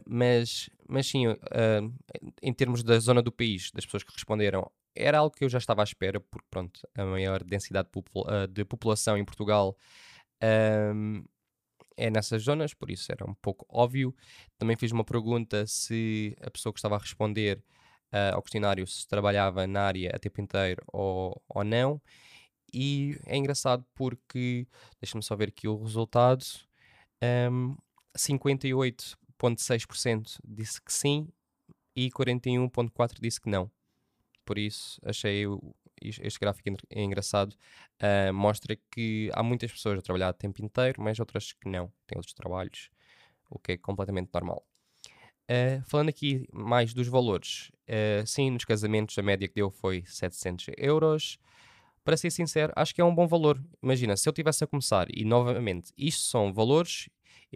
mas, 0.06 0.70
mas 0.88 1.08
sim, 1.08 1.26
em 2.42 2.54
termos 2.54 2.84
da 2.84 3.00
zona 3.00 3.22
do 3.22 3.32
país, 3.32 3.72
das 3.72 3.86
pessoas 3.86 4.04
que 4.04 4.14
responderam, 4.14 4.70
era 4.96 5.20
algo 5.20 5.36
que 5.36 5.44
eu 5.44 5.50
já 5.50 5.58
estava 5.58 5.82
à 5.82 5.84
espera, 5.84 6.20
porque 6.20 6.48
pronto, 6.50 6.82
a 6.96 7.06
maior 7.06 7.44
densidade 7.44 7.90
de, 7.94 8.02
de 8.54 8.66
população 8.66 9.18
em 9.18 9.26
Portugal 9.26 9.78
um, 10.44 11.24
é 11.98 12.10
nessas 12.10 12.44
zonas, 12.44 12.74
por 12.74 12.90
isso 12.90 13.12
era 13.12 13.30
um 13.30 13.34
pouco 13.36 13.66
óbvio. 13.70 14.16
Também 14.58 14.78
fiz 14.78 14.92
uma 14.92 15.04
pergunta 15.04 15.66
se 15.68 16.36
a 16.42 16.50
pessoa 16.50 16.74
que 16.74 16.80
estava 16.80 16.96
a 16.96 17.00
responder 17.00 17.62
uh, 18.14 18.36
ao 18.36 18.42
questionário 18.42 18.88
se 18.88 19.08
trabalhava 19.08 19.68
na 19.68 19.82
área 19.82 20.12
a 20.14 20.20
tempo 20.20 20.42
inteiro 20.42 20.84
ou, 20.88 21.42
ou 21.48 21.64
não. 21.64 22.02
E 22.74 23.18
é 23.26 23.38
engraçado 23.38 23.86
porque, 23.96 24.68
deixa-me 25.02 25.24
só 25.24 25.36
ver 25.36 25.50
aqui 25.50 25.68
o 25.68 25.84
resultado, 25.84 26.46
um, 27.52 27.76
58,6% 28.18 30.40
disse 30.46 30.82
que 30.82 30.94
sim 30.94 31.28
e 31.96 32.10
41,4% 32.12 33.20
disse 33.20 33.42
que 33.42 33.50
não 33.50 33.72
por 34.50 34.58
isso 34.58 35.00
achei 35.06 35.46
este 36.02 36.40
gráfico 36.40 36.76
engraçado. 36.90 37.54
Uh, 38.02 38.34
mostra 38.34 38.76
que 38.92 39.30
há 39.32 39.44
muitas 39.44 39.72
pessoas 39.72 40.00
a 40.00 40.02
trabalhar 40.02 40.30
a 40.30 40.34
tempo 40.34 40.66
inteiro, 40.66 41.04
mas 41.04 41.20
outras 41.20 41.54
que 41.54 41.70
não, 41.70 41.94
têm 42.08 42.18
outros 42.18 42.34
trabalhos, 42.34 42.90
o 43.48 43.60
que 43.60 43.74
é 43.74 43.78
completamente 43.78 44.32
normal. 44.34 44.66
Uh, 45.44 45.84
falando 45.86 46.10
aqui 46.10 46.48
mais 46.52 46.96
dos 46.96 47.08
valores, 47.08 47.70
uh, 47.88 48.26
sim, 48.26 48.50
nos 48.50 48.66
casamentos 48.66 49.16
a 49.20 49.22
média 49.22 49.48
que 49.48 49.54
deu 49.54 49.70
foi 49.70 50.04
700 50.04 50.70
euros. 50.78 51.38
Para 52.04 52.18
ser 52.18 52.32
sincero, 52.32 52.74
acho 52.76 52.96
que 52.96 53.02
é 53.02 53.06
um 53.06 53.14
bom 53.14 53.28
valor. 53.28 53.64
Imagina, 53.84 54.18
se 54.18 54.28
eu 54.28 54.34
tivesse 54.34 54.64
a 54.64 54.68
começar, 54.68 55.06
e 55.14 55.24
novamente, 55.24 55.94
isto 55.96 56.24
são 56.24 56.52
valores 56.52 57.08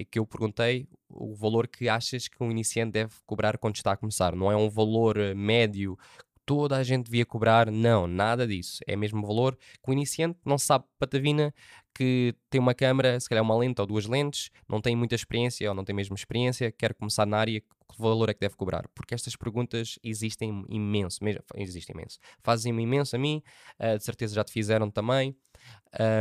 que 0.09 0.17
eu 0.17 0.25
perguntei 0.25 0.87
o 1.09 1.35
valor 1.35 1.67
que 1.67 1.87
achas 1.87 2.27
que 2.27 2.41
um 2.43 2.49
iniciante 2.49 2.93
deve 2.93 3.13
cobrar 3.25 3.57
quando 3.57 3.75
está 3.75 3.91
a 3.91 3.97
começar. 3.97 4.35
Não 4.35 4.51
é 4.51 4.55
um 4.55 4.69
valor 4.69 5.17
médio 5.35 5.97
toda 6.45 6.77
a 6.77 6.83
gente 6.83 7.05
devia 7.05 7.25
cobrar. 7.25 7.71
Não, 7.71 8.07
nada 8.07 8.47
disso. 8.47 8.79
É 8.87 8.95
mesmo 8.95 9.25
valor 9.25 9.55
que 9.55 9.89
o 9.89 9.93
iniciante 9.93 10.39
não 10.45 10.57
sabe 10.57 10.85
patavina 10.99 11.53
que 11.93 12.35
tem 12.49 12.59
uma 12.59 12.73
câmera, 12.73 13.19
se 13.19 13.29
calhar 13.29 13.43
uma 13.43 13.57
lente 13.57 13.79
ou 13.79 13.85
duas 13.85 14.05
lentes, 14.05 14.49
não 14.67 14.81
tem 14.81 14.95
muita 14.95 15.15
experiência 15.15 15.69
ou 15.69 15.75
não 15.75 15.83
tem 15.83 15.95
mesmo 15.95 16.15
experiência, 16.15 16.71
quer 16.71 16.93
começar 16.93 17.25
na 17.25 17.37
área, 17.37 17.61
que 17.61 18.01
valor 18.01 18.29
é 18.29 18.33
que 18.33 18.39
deve 18.39 18.55
cobrar? 18.55 18.87
Porque 18.95 19.13
estas 19.13 19.35
perguntas 19.35 19.99
existem 20.03 20.65
imenso, 20.69 21.23
mesmo, 21.23 21.43
existem 21.55 21.93
imenso. 21.93 22.17
Fazem-me 22.41 22.81
imenso 22.81 23.15
a 23.15 23.19
mim, 23.19 23.43
uh, 23.79 23.97
de 23.97 24.03
certeza 24.03 24.33
já 24.33 24.43
te 24.43 24.51
fizeram 24.51 24.89
também. 24.89 25.35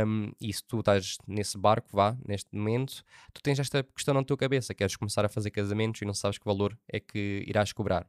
Um, 0.05 0.31
e 0.39 0.53
se 0.53 0.63
tu 0.63 0.79
estás 0.79 1.17
nesse 1.27 1.57
barco, 1.57 1.89
vá, 1.91 2.15
neste 2.25 2.55
momento, 2.55 3.03
tu 3.33 3.41
tens 3.41 3.59
esta 3.59 3.83
questão 3.83 4.13
na 4.13 4.23
tua 4.23 4.37
cabeça, 4.37 4.73
queres 4.73 4.95
começar 4.95 5.25
a 5.25 5.29
fazer 5.29 5.49
casamentos 5.49 6.01
e 6.01 6.05
não 6.05 6.13
sabes 6.13 6.37
que 6.37 6.45
valor 6.45 6.77
é 6.87 6.99
que 6.99 7.43
irás 7.47 7.73
cobrar. 7.73 8.07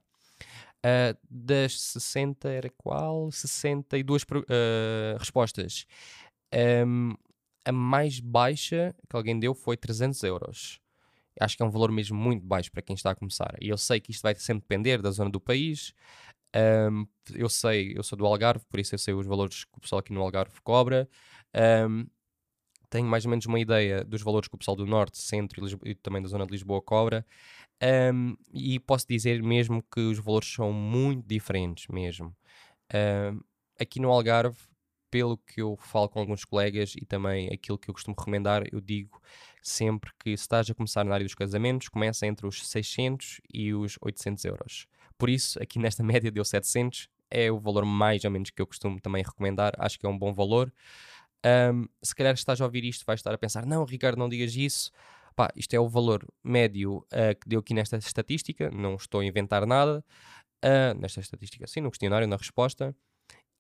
Uh, 0.85 1.17
das 1.31 1.81
60 1.81 2.49
era 2.49 2.71
qual? 2.77 3.33
62 3.33 4.23
uh, 4.23 5.17
respostas. 5.19 5.87
Um, 6.87 7.15
a 7.65 7.73
mais 7.73 8.21
baixa 8.21 8.95
que 9.09 9.17
alguém 9.17 9.39
deu 9.39 9.55
foi 9.55 9.77
300 9.79 10.23
euros. 10.25 10.81
Acho 11.41 11.57
que 11.57 11.63
é 11.63 11.67
um 11.67 11.71
valor 11.71 11.91
mesmo 11.91 12.17
muito 12.17 12.45
baixo 12.45 12.71
para 12.71 12.83
quem 12.83 12.95
está 12.95 13.11
a 13.11 13.15
começar. 13.15 13.57
E 13.61 13.69
eu 13.71 13.79
sei 13.79 13.99
que 13.99 14.11
isto 14.11 14.23
vai 14.23 14.35
sempre 14.35 14.63
depender 14.63 15.01
da 15.01 15.11
zona 15.11 15.31
do 15.31 15.41
país. 15.41 15.95
Um, 16.55 17.07
eu 17.35 17.49
sei, 17.49 17.95
eu 17.97 18.03
sou 18.03 18.17
do 18.17 18.27
Algarve, 18.27 18.65
por 18.67 18.79
isso 18.79 18.95
eu 18.95 18.99
sei 18.99 19.15
os 19.15 19.27
valores 19.27 19.65
que 19.65 19.77
o 19.77 19.81
pessoal 19.81 20.01
aqui 20.01 20.13
no 20.13 20.21
Algarve 20.21 20.61
cobra. 20.63 21.09
Um, 21.89 22.07
tenho 22.95 23.09
mais 23.09 23.25
ou 23.25 23.31
menos 23.31 23.45
uma 23.47 23.59
ideia 23.59 24.05
dos 24.05 24.23
valores 24.23 24.49
que 24.49 24.55
o 24.55 24.59
pessoal 24.59 24.77
do 24.77 24.87
Norte, 24.87 25.19
Centro 25.19 25.67
e, 25.67 25.91
e 25.91 25.95
também 25.97 26.23
da 26.23 26.29
zona 26.29 26.47
de 26.47 26.53
Lisboa 26.53 26.81
cobra. 26.81 27.27
Um, 27.83 28.37
e 28.53 28.79
posso 28.79 29.05
dizer 29.09 29.43
mesmo 29.43 29.83
que 29.93 29.99
os 29.99 30.21
valores 30.21 30.49
são 30.49 30.73
muito 30.73 31.27
diferentes 31.27 31.89
mesmo. 31.89 32.33
Um, 32.95 33.41
aqui 33.81 33.99
no 33.99 34.13
Algarve, 34.13 34.57
pelo 35.11 35.37
que 35.37 35.61
eu 35.61 35.77
falo 35.77 36.09
com 36.09 36.21
alguns 36.21 36.45
colegas 36.45 36.95
e 36.97 37.05
também 37.05 37.53
aquilo 37.53 37.77
que 37.77 37.91
eu 37.91 37.95
costumo 37.95 38.15
recomendar, 38.17 38.63
eu 38.73 38.81
digo 38.81 39.21
sempre 39.61 40.13
que 40.21 40.37
se 40.37 40.45
estás 40.45 40.71
a 40.71 40.75
começar 40.75 41.05
na 41.05 41.15
área 41.15 41.27
dos 41.27 41.35
casamentos, 41.35 41.89
começa 41.89 42.25
entre 42.29 42.47
os 42.47 42.65
600 42.69 43.41
e 43.53 43.75
os 43.75 43.99
800 44.01 44.45
euros. 44.45 44.87
Por 45.19 45.29
isso, 45.29 45.61
aqui 45.61 45.81
nesta 45.81 46.05
média 46.05 46.31
deu 46.31 46.45
700, 46.45 47.09
é 47.29 47.51
o 47.51 47.59
valor 47.59 47.85
mais 47.85 48.25
ou 48.25 48.31
menos 48.31 48.51
que 48.51 48.63
eu 48.63 48.67
costumo 48.69 49.01
também 49.01 49.25
recomendar, 49.25 49.73
acho 49.79 49.99
que 49.99 50.07
é 50.07 50.09
um 50.09 50.17
bom 50.17 50.33
valor. 50.33 50.73
Um, 51.45 51.87
se 52.03 52.15
calhar 52.15 52.35
estás 52.35 52.61
a 52.61 52.65
ouvir 52.65 52.85
isto, 52.85 53.05
vais 53.05 53.21
estar 53.21 53.35
a 53.35 53.39
pensar, 53.39 53.67
não 53.67 53.85
Ricardo, 53.85 54.19
não 54.19 54.29
digas 54.29 54.57
isso, 54.57 54.91
Pá, 55.37 55.51
isto 55.57 55.75
é 55.75 55.81
o 55.81 55.89
valor 55.89 56.25
médio 56.45 56.99
uh, 56.99 57.35
que 57.41 57.49
deu 57.49 57.59
aqui 57.59 57.75
nesta 57.75 57.97
estatística, 57.97 58.71
não 58.71 58.95
estou 58.95 59.21
a 59.21 59.25
inventar 59.25 59.67
nada, 59.67 60.05
uh, 60.65 61.01
nesta 61.01 61.21
estatística, 61.21 61.67
sim, 61.67 61.81
no 61.81 61.91
questionário, 61.91 62.29
na 62.29 62.37
resposta, 62.37 62.95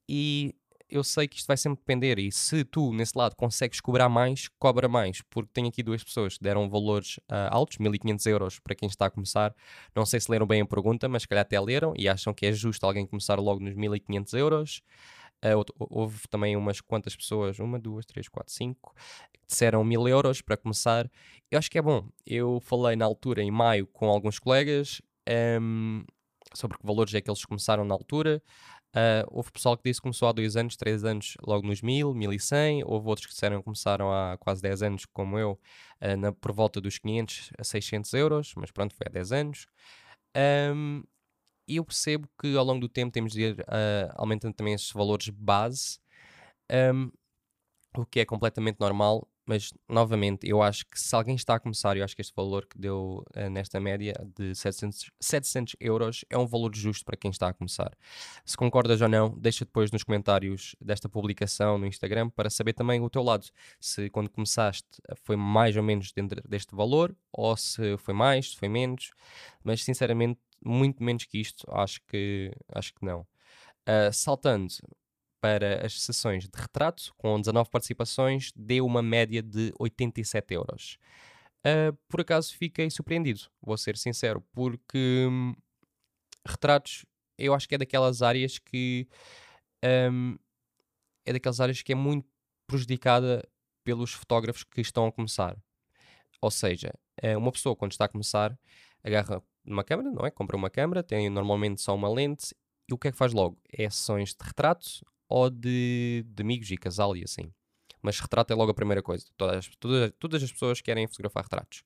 e 0.08 0.54
eu 0.88 1.02
sei 1.02 1.26
que 1.26 1.36
isto 1.36 1.48
vai 1.48 1.56
sempre 1.56 1.80
depender, 1.80 2.20
e 2.20 2.30
se 2.30 2.62
tu, 2.64 2.92
nesse 2.92 3.18
lado, 3.18 3.34
consegues 3.34 3.80
cobrar 3.80 4.08
mais, 4.08 4.48
cobra 4.56 4.88
mais, 4.88 5.20
porque 5.22 5.50
tenho 5.52 5.66
aqui 5.66 5.82
duas 5.82 6.04
pessoas 6.04 6.38
que 6.38 6.44
deram 6.44 6.70
valores 6.70 7.16
uh, 7.28 7.50
altos, 7.50 7.78
1500 7.78 8.26
euros 8.26 8.60
para 8.60 8.76
quem 8.76 8.88
está 8.88 9.06
a 9.06 9.10
começar, 9.10 9.52
não 9.96 10.06
sei 10.06 10.20
se 10.20 10.30
leram 10.30 10.46
bem 10.46 10.60
a 10.60 10.66
pergunta, 10.66 11.08
mas 11.08 11.22
se 11.22 11.28
calhar 11.28 11.42
até 11.42 11.58
leram, 11.58 11.92
e 11.96 12.08
acham 12.08 12.32
que 12.32 12.46
é 12.46 12.52
justo 12.52 12.86
alguém 12.86 13.04
começar 13.04 13.40
logo 13.40 13.58
nos 13.58 13.74
1500 13.74 14.32
euros, 14.34 14.82
houve 15.78 16.28
também 16.28 16.56
umas 16.56 16.80
quantas 16.80 17.14
pessoas, 17.14 17.58
uma, 17.58 17.78
duas, 17.78 18.06
três, 18.06 18.28
quatro, 18.28 18.52
cinco, 18.52 18.94
que 19.32 19.46
disseram 19.46 19.84
mil 19.84 20.08
euros 20.08 20.40
para 20.40 20.56
começar. 20.56 21.10
Eu 21.50 21.58
acho 21.58 21.70
que 21.70 21.78
é 21.78 21.82
bom. 21.82 22.08
Eu 22.26 22.60
falei 22.60 22.96
na 22.96 23.04
altura, 23.04 23.42
em 23.42 23.50
maio, 23.50 23.86
com 23.86 24.08
alguns 24.08 24.38
colegas 24.38 25.00
um, 25.28 26.02
ehm, 26.02 26.04
sobre 26.54 26.78
que 26.78 26.86
valores 26.86 27.14
é 27.14 27.20
que 27.20 27.30
eles 27.30 27.44
começaram 27.44 27.84
na 27.84 27.94
altura. 27.94 28.42
Uh, 28.94 29.26
houve 29.28 29.50
pessoal 29.50 29.76
que 29.76 29.82
disse 29.82 29.98
que 29.98 30.04
começou 30.04 30.28
há 30.28 30.32
dois 30.32 30.56
anos, 30.56 30.76
três 30.76 31.04
anos, 31.04 31.34
logo 31.44 31.66
nos 31.66 31.82
mil, 31.82 32.14
mil 32.14 32.32
e 32.32 32.38
cem. 32.38 32.84
Houve 32.84 33.08
outros 33.08 33.26
que 33.26 33.32
disseram 33.32 33.58
que 33.58 33.64
começaram 33.64 34.12
há 34.12 34.36
quase 34.38 34.62
10 34.62 34.82
anos, 34.82 35.04
como 35.06 35.36
eu, 35.36 35.58
uh, 36.00 36.16
na, 36.16 36.32
por 36.32 36.52
volta 36.52 36.80
dos 36.80 36.98
500 36.98 37.50
a 37.58 37.64
600 37.64 38.12
euros, 38.14 38.54
mas 38.56 38.70
pronto, 38.70 38.94
foi 38.94 39.06
há 39.08 39.10
10 39.10 39.32
anos. 39.32 39.66
Um, 40.36 40.40
ehm, 40.40 41.02
e 41.66 41.76
eu 41.76 41.84
percebo 41.84 42.28
que 42.40 42.56
ao 42.56 42.64
longo 42.64 42.80
do 42.80 42.88
tempo 42.88 43.12
temos 43.12 43.32
de 43.32 43.42
ir 43.42 43.60
uh, 43.60 44.12
aumentando 44.14 44.54
também 44.54 44.74
esses 44.74 44.90
valores 44.90 45.28
base, 45.28 45.98
um, 46.70 47.10
o 47.96 48.04
que 48.04 48.20
é 48.20 48.24
completamente 48.24 48.80
normal, 48.80 49.28
mas 49.46 49.72
novamente 49.88 50.48
eu 50.48 50.62
acho 50.62 50.86
que 50.86 50.98
se 50.98 51.14
alguém 51.14 51.34
está 51.34 51.54
a 51.54 51.60
começar, 51.60 51.96
eu 51.96 52.04
acho 52.04 52.14
que 52.14 52.22
este 52.22 52.34
valor 52.34 52.66
que 52.66 52.78
deu 52.78 53.24
uh, 53.36 53.50
nesta 53.50 53.78
média 53.78 54.14
de 54.36 54.54
700, 54.54 55.10
700 55.20 55.76
euros 55.80 56.24
é 56.30 56.38
um 56.38 56.46
valor 56.46 56.74
justo 56.74 57.04
para 57.04 57.16
quem 57.16 57.30
está 57.30 57.48
a 57.48 57.54
começar. 57.54 57.92
Se 58.44 58.56
concordas 58.56 59.00
ou 59.00 59.08
não, 59.08 59.30
deixa 59.38 59.64
depois 59.64 59.90
nos 59.90 60.02
comentários 60.02 60.74
desta 60.80 61.08
publicação 61.08 61.78
no 61.78 61.86
Instagram 61.86 62.30
para 62.30 62.48
saber 62.48 62.72
também 62.72 63.00
o 63.00 63.10
teu 63.10 63.22
lado. 63.22 63.46
Se 63.78 64.08
quando 64.10 64.30
começaste 64.30 64.88
foi 65.22 65.36
mais 65.36 65.76
ou 65.76 65.82
menos 65.82 66.10
dentro 66.12 66.40
deste 66.48 66.74
valor, 66.74 67.14
ou 67.32 67.56
se 67.56 67.96
foi 67.98 68.14
mais, 68.14 68.50
se 68.50 68.56
foi 68.56 68.68
menos, 68.68 69.10
mas 69.62 69.84
sinceramente 69.84 70.40
muito 70.64 71.02
menos 71.02 71.24
que 71.24 71.38
isto, 71.38 71.66
acho 71.70 72.00
que, 72.06 72.52
acho 72.72 72.94
que 72.94 73.04
não. 73.04 73.20
Uh, 73.88 74.12
saltando 74.12 74.74
para 75.40 75.84
as 75.84 76.00
sessões 76.00 76.48
de 76.48 76.58
retrato, 76.58 77.12
com 77.18 77.38
19 77.38 77.68
participações, 77.70 78.50
deu 78.56 78.86
uma 78.86 79.02
média 79.02 79.42
de 79.42 79.72
87 79.78 80.54
euros. 80.54 80.98
Uh, 81.66 81.96
por 82.08 82.20
acaso 82.20 82.54
fiquei 82.56 82.90
surpreendido, 82.90 83.40
vou 83.60 83.76
ser 83.76 83.96
sincero, 83.96 84.42
porque 84.52 85.26
hum, 85.30 85.54
retratos 86.46 87.04
eu 87.38 87.54
acho 87.54 87.68
que 87.68 87.74
é 87.74 87.78
daquelas 87.78 88.22
áreas 88.22 88.58
que 88.58 89.08
um, 89.84 90.36
é 91.26 91.32
daquelas 91.32 91.60
áreas 91.60 91.82
que 91.82 91.92
é 91.92 91.94
muito 91.94 92.28
prejudicada 92.66 93.46
pelos 93.84 94.12
fotógrafos 94.12 94.64
que 94.64 94.80
estão 94.80 95.06
a 95.06 95.12
começar. 95.12 95.56
Ou 96.40 96.50
seja, 96.50 96.92
eh, 97.22 97.36
uma 97.36 97.52
pessoa 97.52 97.76
quando 97.76 97.92
está 97.92 98.06
a 98.06 98.08
começar 98.08 98.58
agarra 99.02 99.42
uma 99.66 99.84
câmera, 99.84 100.10
não 100.10 100.26
é? 100.26 100.30
Compra 100.30 100.56
uma 100.56 100.70
câmera, 100.70 101.02
tem 101.02 101.28
normalmente 101.30 101.80
só 101.80 101.94
uma 101.94 102.08
lente 102.08 102.54
e 102.88 102.94
o 102.94 102.98
que 102.98 103.08
é 103.08 103.12
que 103.12 103.18
faz 103.18 103.32
logo? 103.32 103.58
É 103.72 103.88
sessões 103.88 104.34
de 104.34 104.44
retrato 104.44 104.86
ou 105.28 105.48
de, 105.48 106.24
de 106.26 106.42
amigos 106.42 106.70
e 106.70 106.76
casal 106.76 107.16
e 107.16 107.24
assim. 107.24 107.52
Mas 108.02 108.20
retrato 108.20 108.52
é 108.52 108.56
logo 108.56 108.70
a 108.70 108.74
primeira 108.74 109.02
coisa. 109.02 109.24
Todas, 109.36 109.68
todas, 109.78 110.12
todas 110.18 110.42
as 110.42 110.52
pessoas 110.52 110.80
querem 110.80 111.06
fotografar 111.06 111.44
retratos. 111.44 111.82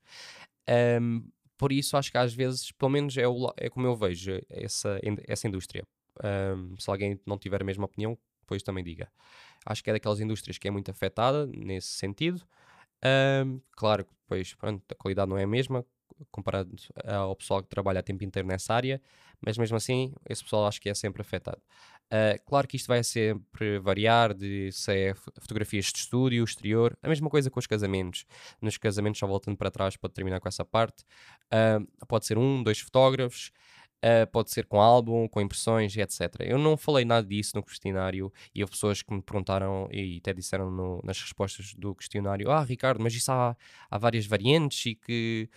Um, 1.00 1.30
por 1.56 1.72
isso 1.72 1.96
acho 1.96 2.10
que 2.10 2.18
às 2.18 2.34
vezes, 2.34 2.72
pelo 2.72 2.90
menos 2.90 3.16
é, 3.16 3.26
o, 3.26 3.52
é 3.56 3.68
como 3.68 3.86
eu 3.86 3.96
vejo 3.96 4.32
essa, 4.48 5.00
essa 5.26 5.46
indústria. 5.46 5.84
Um, 6.56 6.76
se 6.78 6.90
alguém 6.90 7.20
não 7.24 7.38
tiver 7.38 7.62
a 7.62 7.64
mesma 7.64 7.84
opinião, 7.84 8.18
depois 8.40 8.62
também 8.62 8.82
diga. 8.82 9.10
Acho 9.64 9.82
que 9.84 9.90
é 9.90 9.92
daquelas 9.92 10.20
indústrias 10.20 10.58
que 10.58 10.66
é 10.66 10.70
muito 10.70 10.90
afetada 10.90 11.46
nesse 11.46 11.88
sentido. 11.88 12.42
Um, 13.44 13.60
claro 13.72 14.04
que 14.04 14.12
depois 14.22 14.54
pronto, 14.54 14.82
a 14.90 14.94
qualidade 14.94 15.30
não 15.30 15.38
é 15.38 15.44
a 15.44 15.46
mesma, 15.46 15.84
comparado 16.30 16.74
ao 17.04 17.34
pessoal 17.36 17.62
que 17.62 17.68
trabalha 17.68 18.00
a 18.00 18.02
tempo 18.02 18.24
inteiro 18.24 18.46
nessa 18.48 18.74
área, 18.74 19.00
mas 19.40 19.56
mesmo 19.56 19.76
assim, 19.76 20.12
esse 20.28 20.42
pessoal 20.42 20.66
acho 20.66 20.80
que 20.80 20.88
é 20.88 20.94
sempre 20.94 21.22
afetado. 21.22 21.60
Uh, 22.08 22.42
claro 22.46 22.66
que 22.66 22.76
isto 22.76 22.86
vai 22.86 23.04
sempre 23.04 23.78
variar 23.78 24.32
de 24.32 24.72
se 24.72 24.92
é 24.92 25.14
fotografias 25.14 25.86
de 25.86 25.98
estúdio, 25.98 26.42
exterior, 26.42 26.96
a 27.02 27.08
mesma 27.08 27.28
coisa 27.28 27.50
com 27.50 27.60
os 27.60 27.66
casamentos. 27.66 28.24
Nos 28.62 28.78
casamentos, 28.78 29.18
só 29.18 29.26
voltando 29.26 29.58
para 29.58 29.70
trás 29.70 29.96
para 29.96 30.08
terminar 30.08 30.40
com 30.40 30.48
essa 30.48 30.64
parte, 30.64 31.04
uh, 31.52 32.06
pode 32.06 32.26
ser 32.26 32.38
um, 32.38 32.62
dois 32.62 32.80
fotógrafos, 32.80 33.52
Uh, 33.98 34.30
pode 34.30 34.52
ser 34.52 34.64
com 34.66 34.80
álbum, 34.80 35.26
com 35.26 35.40
impressões 35.40 35.96
etc. 35.96 36.36
Eu 36.40 36.56
não 36.56 36.76
falei 36.76 37.04
nada 37.04 37.26
disso 37.26 37.56
no 37.56 37.64
questionário 37.64 38.32
e 38.54 38.62
houve 38.62 38.70
pessoas 38.70 39.02
que 39.02 39.12
me 39.12 39.20
perguntaram 39.20 39.88
e 39.90 40.18
até 40.18 40.32
disseram 40.32 40.70
no, 40.70 41.00
nas 41.02 41.20
respostas 41.20 41.74
do 41.74 41.96
questionário: 41.96 42.48
Ah, 42.48 42.62
Ricardo, 42.62 43.02
mas 43.02 43.12
isso 43.12 43.32
há, 43.32 43.56
há 43.90 43.98
várias 43.98 44.24
variantes 44.24 44.86
e 44.86 44.94
que 44.94 45.50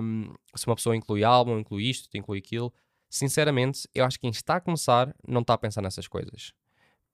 um, 0.00 0.32
se 0.54 0.66
uma 0.66 0.74
pessoa 0.74 0.96
inclui 0.96 1.24
álbum, 1.24 1.58
inclui 1.58 1.84
isto, 1.84 2.08
inclui 2.16 2.38
aquilo. 2.38 2.72
Sinceramente, 3.10 3.86
eu 3.94 4.06
acho 4.06 4.16
que 4.16 4.22
quem 4.22 4.30
está 4.30 4.56
a 4.56 4.60
começar 4.60 5.14
não 5.28 5.42
está 5.42 5.52
a 5.52 5.58
pensar 5.58 5.82
nessas 5.82 6.08
coisas. 6.08 6.54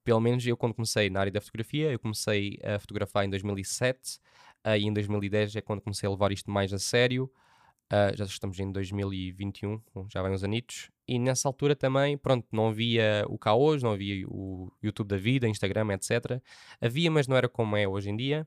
Pelo 0.04 0.20
menos 0.20 0.46
eu, 0.46 0.56
quando 0.56 0.74
comecei 0.74 1.10
na 1.10 1.18
área 1.20 1.32
da 1.32 1.40
fotografia, 1.40 1.90
eu 1.90 1.98
comecei 1.98 2.56
a 2.62 2.78
fotografar 2.78 3.24
em 3.24 3.30
2007 3.30 4.20
uh, 4.64 4.76
e 4.78 4.86
em 4.86 4.92
2010 4.92 5.56
é 5.56 5.60
quando 5.60 5.80
comecei 5.80 6.06
a 6.06 6.10
levar 6.10 6.30
isto 6.30 6.48
mais 6.48 6.72
a 6.72 6.78
sério. 6.78 7.28
Uh, 7.90 8.14
já 8.14 8.24
estamos 8.24 8.58
em 8.58 8.70
2021, 8.70 9.80
já 10.10 10.22
vem 10.22 10.32
uns 10.32 10.44
anitos. 10.44 10.90
E 11.06 11.18
nessa 11.18 11.48
altura 11.48 11.74
também, 11.74 12.18
pronto, 12.18 12.46
não 12.52 12.68
havia 12.68 13.24
o 13.28 13.38
cá 13.38 13.54
hoje, 13.54 13.82
não 13.82 13.92
havia 13.92 14.26
o 14.28 14.70
YouTube 14.82 15.08
da 15.08 15.16
vida, 15.16 15.48
Instagram, 15.48 15.94
etc. 15.94 16.42
Havia, 16.80 17.10
mas 17.10 17.26
não 17.26 17.36
era 17.36 17.48
como 17.48 17.76
é 17.76 17.88
hoje 17.88 18.10
em 18.10 18.16
dia. 18.16 18.46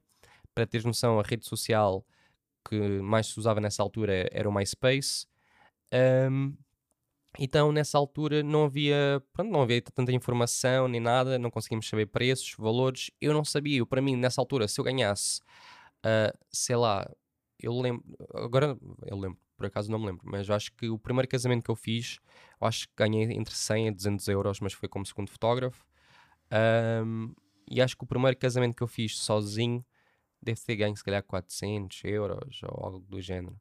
Para 0.53 0.67
teres 0.67 0.85
noção, 0.85 1.19
a 1.19 1.23
rede 1.23 1.45
social 1.45 2.05
que 2.69 2.77
mais 3.01 3.27
se 3.27 3.39
usava 3.39 3.59
nessa 3.59 3.81
altura 3.81 4.29
era 4.31 4.47
o 4.47 4.53
MySpace. 4.53 5.25
Um, 6.31 6.55
então, 7.39 7.71
nessa 7.71 7.97
altura, 7.97 8.43
não 8.43 8.65
havia, 8.65 9.23
pronto, 9.33 9.51
não 9.51 9.61
havia 9.61 9.81
tanta 9.81 10.11
informação 10.11 10.87
nem 10.87 10.99
nada, 10.99 11.39
não 11.39 11.49
conseguimos 11.49 11.87
saber 11.87 12.07
preços, 12.07 12.53
valores. 12.57 13.09
Eu 13.21 13.33
não 13.33 13.43
sabia, 13.45 13.85
para 13.85 14.01
mim, 14.01 14.15
nessa 14.15 14.41
altura, 14.41 14.67
se 14.67 14.79
eu 14.79 14.83
ganhasse, 14.83 15.41
uh, 16.05 16.37
sei 16.51 16.75
lá, 16.75 17.09
eu 17.61 17.79
lembro, 17.79 18.03
agora 18.33 18.77
eu 19.05 19.17
lembro, 19.17 19.37
por 19.55 19.65
acaso 19.65 19.91
não 19.91 19.99
me 19.99 20.07
lembro, 20.07 20.21
mas 20.25 20.49
acho 20.49 20.71
que 20.73 20.89
o 20.89 20.97
primeiro 20.97 21.27
casamento 21.27 21.63
que 21.63 21.71
eu 21.71 21.75
fiz, 21.75 22.19
eu 22.59 22.67
acho 22.67 22.87
que 22.87 22.93
ganhei 22.97 23.23
entre 23.31 23.55
100 23.55 23.89
a 23.89 23.91
200 23.91 24.27
euros, 24.27 24.59
mas 24.59 24.73
foi 24.73 24.89
como 24.89 25.05
segundo 25.05 25.29
fotógrafo. 25.29 25.85
Um, 27.05 27.33
e 27.69 27.81
acho 27.81 27.95
que 27.95 28.03
o 28.03 28.07
primeiro 28.07 28.37
casamento 28.37 28.75
que 28.75 28.83
eu 28.83 28.87
fiz 28.87 29.17
sozinho 29.17 29.85
deve 30.41 30.59
ter 30.61 30.75
ganho 30.75 30.95
se 30.95 31.03
calhar 31.03 31.23
400 31.23 32.03
euros 32.03 32.61
ou 32.63 32.85
algo 32.85 33.05
do 33.07 33.21
género. 33.21 33.59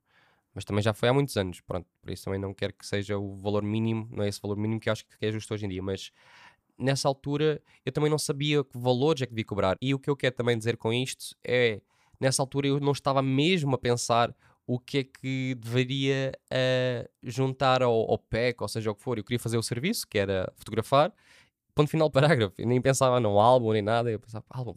Mas 0.54 0.64
também 0.64 0.82
já 0.82 0.92
foi 0.92 1.08
há 1.08 1.12
muitos 1.12 1.36
anos, 1.36 1.60
pronto, 1.60 1.86
por 2.02 2.10
isso 2.10 2.24
também 2.24 2.40
não 2.40 2.52
quero 2.52 2.74
que 2.74 2.84
seja 2.84 3.16
o 3.16 3.36
valor 3.36 3.62
mínimo, 3.62 4.08
não 4.10 4.24
é 4.24 4.28
esse 4.28 4.40
valor 4.40 4.56
mínimo 4.56 4.80
que 4.80 4.90
acho 4.90 5.06
que 5.06 5.14
é 5.24 5.30
justo 5.30 5.54
hoje 5.54 5.64
em 5.66 5.68
dia, 5.68 5.82
mas 5.82 6.10
nessa 6.76 7.06
altura 7.06 7.62
eu 7.84 7.92
também 7.92 8.10
não 8.10 8.18
sabia 8.18 8.64
que 8.64 8.76
valores 8.76 9.22
é 9.22 9.26
que 9.26 9.32
devia 9.32 9.44
cobrar. 9.44 9.76
E 9.80 9.94
o 9.94 9.98
que 9.98 10.10
eu 10.10 10.16
quero 10.16 10.34
também 10.34 10.58
dizer 10.58 10.76
com 10.76 10.92
isto 10.92 11.36
é, 11.44 11.80
nessa 12.20 12.42
altura 12.42 12.68
eu 12.68 12.80
não 12.80 12.92
estava 12.92 13.22
mesmo 13.22 13.74
a 13.74 13.78
pensar 13.78 14.34
o 14.66 14.78
que 14.78 14.98
é 14.98 15.04
que 15.04 15.56
deveria 15.56 16.32
uh, 16.52 17.08
juntar 17.22 17.82
ao, 17.82 18.08
ao 18.10 18.18
PEC, 18.18 18.62
ou 18.62 18.68
seja, 18.68 18.90
o 18.90 18.94
que 18.94 19.02
for. 19.02 19.18
Eu 19.18 19.24
queria 19.24 19.38
fazer 19.38 19.58
o 19.58 19.62
serviço, 19.62 20.06
que 20.06 20.18
era 20.18 20.52
fotografar, 20.56 21.12
ponto 21.74 21.90
final 21.90 22.10
parágrafo. 22.10 22.54
Eu 22.58 22.68
nem 22.68 22.80
pensava 22.80 23.18
no 23.18 23.40
álbum 23.40 23.72
nem 23.72 23.82
nada, 23.82 24.10
eu 24.10 24.20
pensava, 24.20 24.44
álbum, 24.48 24.74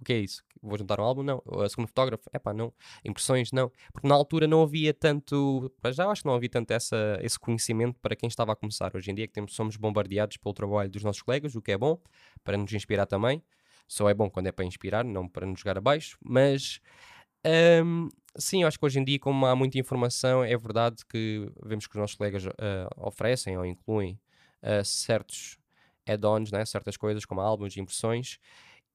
o 0.00 0.04
que 0.04 0.12
é 0.12 0.18
isso? 0.18 0.42
Vou 0.62 0.78
juntar 0.78 1.00
um 1.00 1.04
álbum? 1.04 1.22
Não. 1.22 1.42
A 1.62 1.68
segunda 1.68 1.88
fotógrafo? 1.88 2.24
É 2.32 2.38
pá, 2.38 2.52
não. 2.52 2.72
Impressões? 3.04 3.52
Não. 3.52 3.70
Porque 3.92 4.08
na 4.08 4.14
altura 4.14 4.46
não 4.46 4.62
havia 4.62 4.92
tanto. 4.92 5.72
Para 5.80 5.92
já 5.92 6.08
acho 6.08 6.22
que 6.22 6.28
não 6.28 6.34
havia 6.34 6.48
tanto 6.48 6.70
essa, 6.72 7.18
esse 7.22 7.38
conhecimento 7.38 7.98
para 8.00 8.16
quem 8.16 8.28
estava 8.28 8.52
a 8.52 8.56
começar. 8.56 8.90
Hoje 8.94 9.10
em 9.10 9.14
dia 9.14 9.26
que 9.26 9.32
temos, 9.32 9.54
somos 9.54 9.76
bombardeados 9.76 10.36
pelo 10.36 10.54
trabalho 10.54 10.90
dos 10.90 11.02
nossos 11.04 11.22
colegas, 11.22 11.54
o 11.54 11.62
que 11.62 11.72
é 11.72 11.78
bom, 11.78 12.00
para 12.42 12.56
nos 12.56 12.72
inspirar 12.72 13.06
também. 13.06 13.42
Só 13.88 14.08
é 14.08 14.14
bom 14.14 14.30
quando 14.30 14.46
é 14.46 14.52
para 14.52 14.64
inspirar, 14.64 15.04
não 15.04 15.26
para 15.28 15.46
nos 15.46 15.60
jogar 15.60 15.78
abaixo. 15.78 16.18
Mas 16.22 16.80
um, 17.84 18.08
sim, 18.36 18.64
acho 18.64 18.78
que 18.78 18.84
hoje 18.84 19.00
em 19.00 19.04
dia, 19.04 19.18
como 19.18 19.46
há 19.46 19.56
muita 19.56 19.78
informação, 19.78 20.44
é 20.44 20.56
verdade 20.56 21.04
que 21.08 21.50
vemos 21.64 21.86
que 21.86 21.96
os 21.96 22.00
nossos 22.00 22.16
colegas 22.16 22.44
uh, 22.46 22.52
oferecem 22.96 23.56
ou 23.56 23.64
incluem 23.64 24.20
uh, 24.62 24.84
certos 24.84 25.58
add-ons, 26.06 26.52
né? 26.52 26.64
certas 26.64 26.96
coisas 26.96 27.24
como 27.24 27.40
álbuns 27.40 27.76
e 27.76 27.80
impressões 27.80 28.38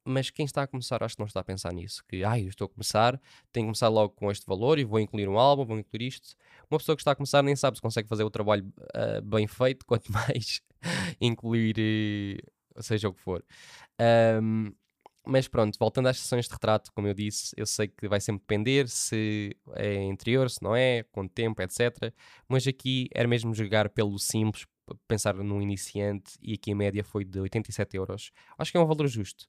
mas 0.05 0.29
quem 0.29 0.45
está 0.45 0.63
a 0.63 0.67
começar 0.67 1.01
acho 1.03 1.15
que 1.15 1.21
não 1.21 1.27
está 1.27 1.39
a 1.39 1.43
pensar 1.43 1.73
nisso. 1.73 2.03
Que, 2.07 2.23
ai, 2.23 2.43
eu 2.43 2.49
estou 2.49 2.65
a 2.65 2.69
começar, 2.69 3.19
tenho 3.51 3.65
que 3.65 3.67
começar 3.67 3.87
logo 3.87 4.13
com 4.13 4.29
este 4.29 4.45
valor 4.45 4.77
e 4.77 4.83
vou 4.83 4.99
incluir 4.99 5.29
um 5.29 5.39
álbum, 5.39 5.65
vou 5.65 5.79
incluir 5.79 6.07
isto. 6.07 6.35
Uma 6.69 6.77
pessoa 6.77 6.95
que 6.95 7.01
está 7.01 7.11
a 7.11 7.15
começar 7.15 7.41
nem 7.41 7.55
sabe 7.55 7.77
se 7.77 7.81
consegue 7.81 8.07
fazer 8.07 8.23
o 8.23 8.29
trabalho 8.29 8.71
uh, 8.95 9.21
bem 9.21 9.47
feito, 9.47 9.85
quanto 9.87 10.11
mais 10.11 10.61
incluir, 11.21 11.75
uh, 12.75 12.83
seja 12.83 13.07
o 13.07 13.13
que 13.13 13.21
for. 13.21 13.43
Um, 14.41 14.73
mas 15.25 15.47
pronto, 15.47 15.77
voltando 15.79 16.07
às 16.07 16.19
sessões 16.19 16.47
de 16.47 16.53
retrato, 16.53 16.91
como 16.93 17.07
eu 17.07 17.13
disse, 17.13 17.53
eu 17.57 17.65
sei 17.65 17.87
que 17.87 18.07
vai 18.07 18.19
sempre 18.19 18.41
depender 18.41 18.89
se 18.89 19.55
é 19.75 20.03
interior, 20.03 20.49
se 20.49 20.61
não 20.61 20.75
é, 20.75 21.03
com 21.11 21.27
tempo, 21.27 21.61
etc. 21.61 22.13
Mas 22.47 22.67
aqui 22.67 23.07
era 23.13 23.27
mesmo 23.27 23.53
jogar 23.53 23.89
pelo 23.89 24.19
simples, 24.19 24.65
pensar 25.07 25.33
num 25.35 25.61
iniciante, 25.61 26.33
e 26.41 26.53
aqui 26.53 26.73
a 26.73 26.75
média 26.75 27.03
foi 27.03 27.23
de 27.23 27.39
87 27.39 27.95
euros. 27.95 28.31
Acho 28.57 28.71
que 28.71 28.77
é 28.77 28.81
um 28.81 28.85
valor 28.85 29.07
justo. 29.07 29.47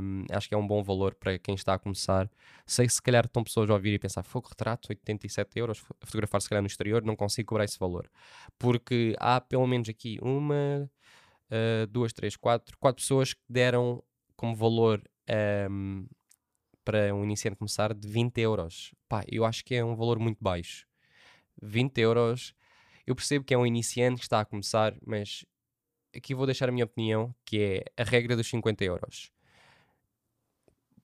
Um, 0.00 0.24
acho 0.30 0.48
que 0.48 0.54
é 0.54 0.56
um 0.56 0.66
bom 0.66 0.82
valor 0.82 1.14
para 1.14 1.38
quem 1.38 1.54
está 1.54 1.74
a 1.74 1.78
começar. 1.78 2.30
Sei 2.66 2.86
que 2.86 2.92
se 2.92 3.02
calhar 3.02 3.26
estão 3.26 3.44
pessoas 3.44 3.68
a 3.68 3.74
ouvir 3.74 3.92
e 3.92 3.98
pensar, 3.98 4.22
fogo 4.22 4.48
retrato, 4.48 4.88
87 4.88 5.58
euros, 5.58 5.78
fotografar 6.00 6.40
se 6.40 6.48
calhar 6.48 6.62
no 6.62 6.66
exterior, 6.66 7.04
não 7.04 7.14
consigo 7.14 7.48
cobrar 7.48 7.64
esse 7.64 7.78
valor. 7.78 8.10
Porque 8.58 9.14
há 9.18 9.38
pelo 9.40 9.66
menos 9.66 9.88
aqui 9.90 10.18
uma, 10.22 10.90
uh, 11.50 11.86
duas, 11.88 12.14
três, 12.14 12.36
quatro, 12.36 12.78
quatro 12.78 13.02
pessoas 13.02 13.34
que 13.34 13.42
deram 13.46 14.02
como 14.38 14.54
valor 14.54 15.02
um, 15.70 16.06
para 16.84 17.14
um 17.14 17.24
iniciante 17.24 17.58
começar 17.58 17.92
de 17.92 18.08
20 18.08 18.38
euros. 18.40 18.94
Pá, 19.08 19.22
eu 19.28 19.44
acho 19.44 19.64
que 19.64 19.74
é 19.74 19.84
um 19.84 19.96
valor 19.96 20.18
muito 20.18 20.38
baixo. 20.40 20.86
20 21.60 21.98
euros, 21.98 22.54
eu 23.04 23.14
percebo 23.14 23.44
que 23.44 23.52
é 23.52 23.58
um 23.58 23.66
iniciante 23.66 24.20
que 24.20 24.24
está 24.24 24.40
a 24.40 24.44
começar, 24.44 24.94
mas 25.04 25.44
aqui 26.16 26.34
vou 26.34 26.46
deixar 26.46 26.68
a 26.68 26.72
minha 26.72 26.84
opinião, 26.84 27.34
que 27.44 27.60
é 27.60 28.02
a 28.02 28.04
regra 28.04 28.36
dos 28.36 28.48
50 28.48 28.84
euros 28.84 29.32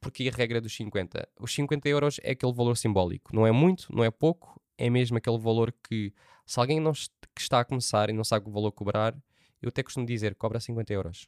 porque 0.04 0.28
a 0.28 0.36
regra 0.36 0.60
dos 0.60 0.76
50? 0.76 1.26
Os 1.40 1.54
50 1.54 1.88
euros 1.88 2.20
é 2.22 2.32
aquele 2.32 2.52
valor 2.52 2.76
simbólico. 2.76 3.34
Não 3.34 3.46
é 3.46 3.50
muito, 3.50 3.86
não 3.90 4.04
é 4.04 4.10
pouco, 4.10 4.60
é 4.76 4.90
mesmo 4.90 5.16
aquele 5.16 5.38
valor 5.38 5.74
que, 5.88 6.12
se 6.44 6.60
alguém 6.60 6.78
não 6.78 6.92
que 6.92 7.40
está 7.40 7.60
a 7.60 7.64
começar 7.64 8.10
e 8.10 8.12
não 8.12 8.22
sabe 8.22 8.46
o 8.46 8.52
valor 8.52 8.70
cobrar, 8.70 9.16
eu 9.62 9.70
até 9.70 9.82
costumo 9.82 10.04
dizer, 10.04 10.34
cobra 10.34 10.60
50 10.60 10.92
euros. 10.92 11.26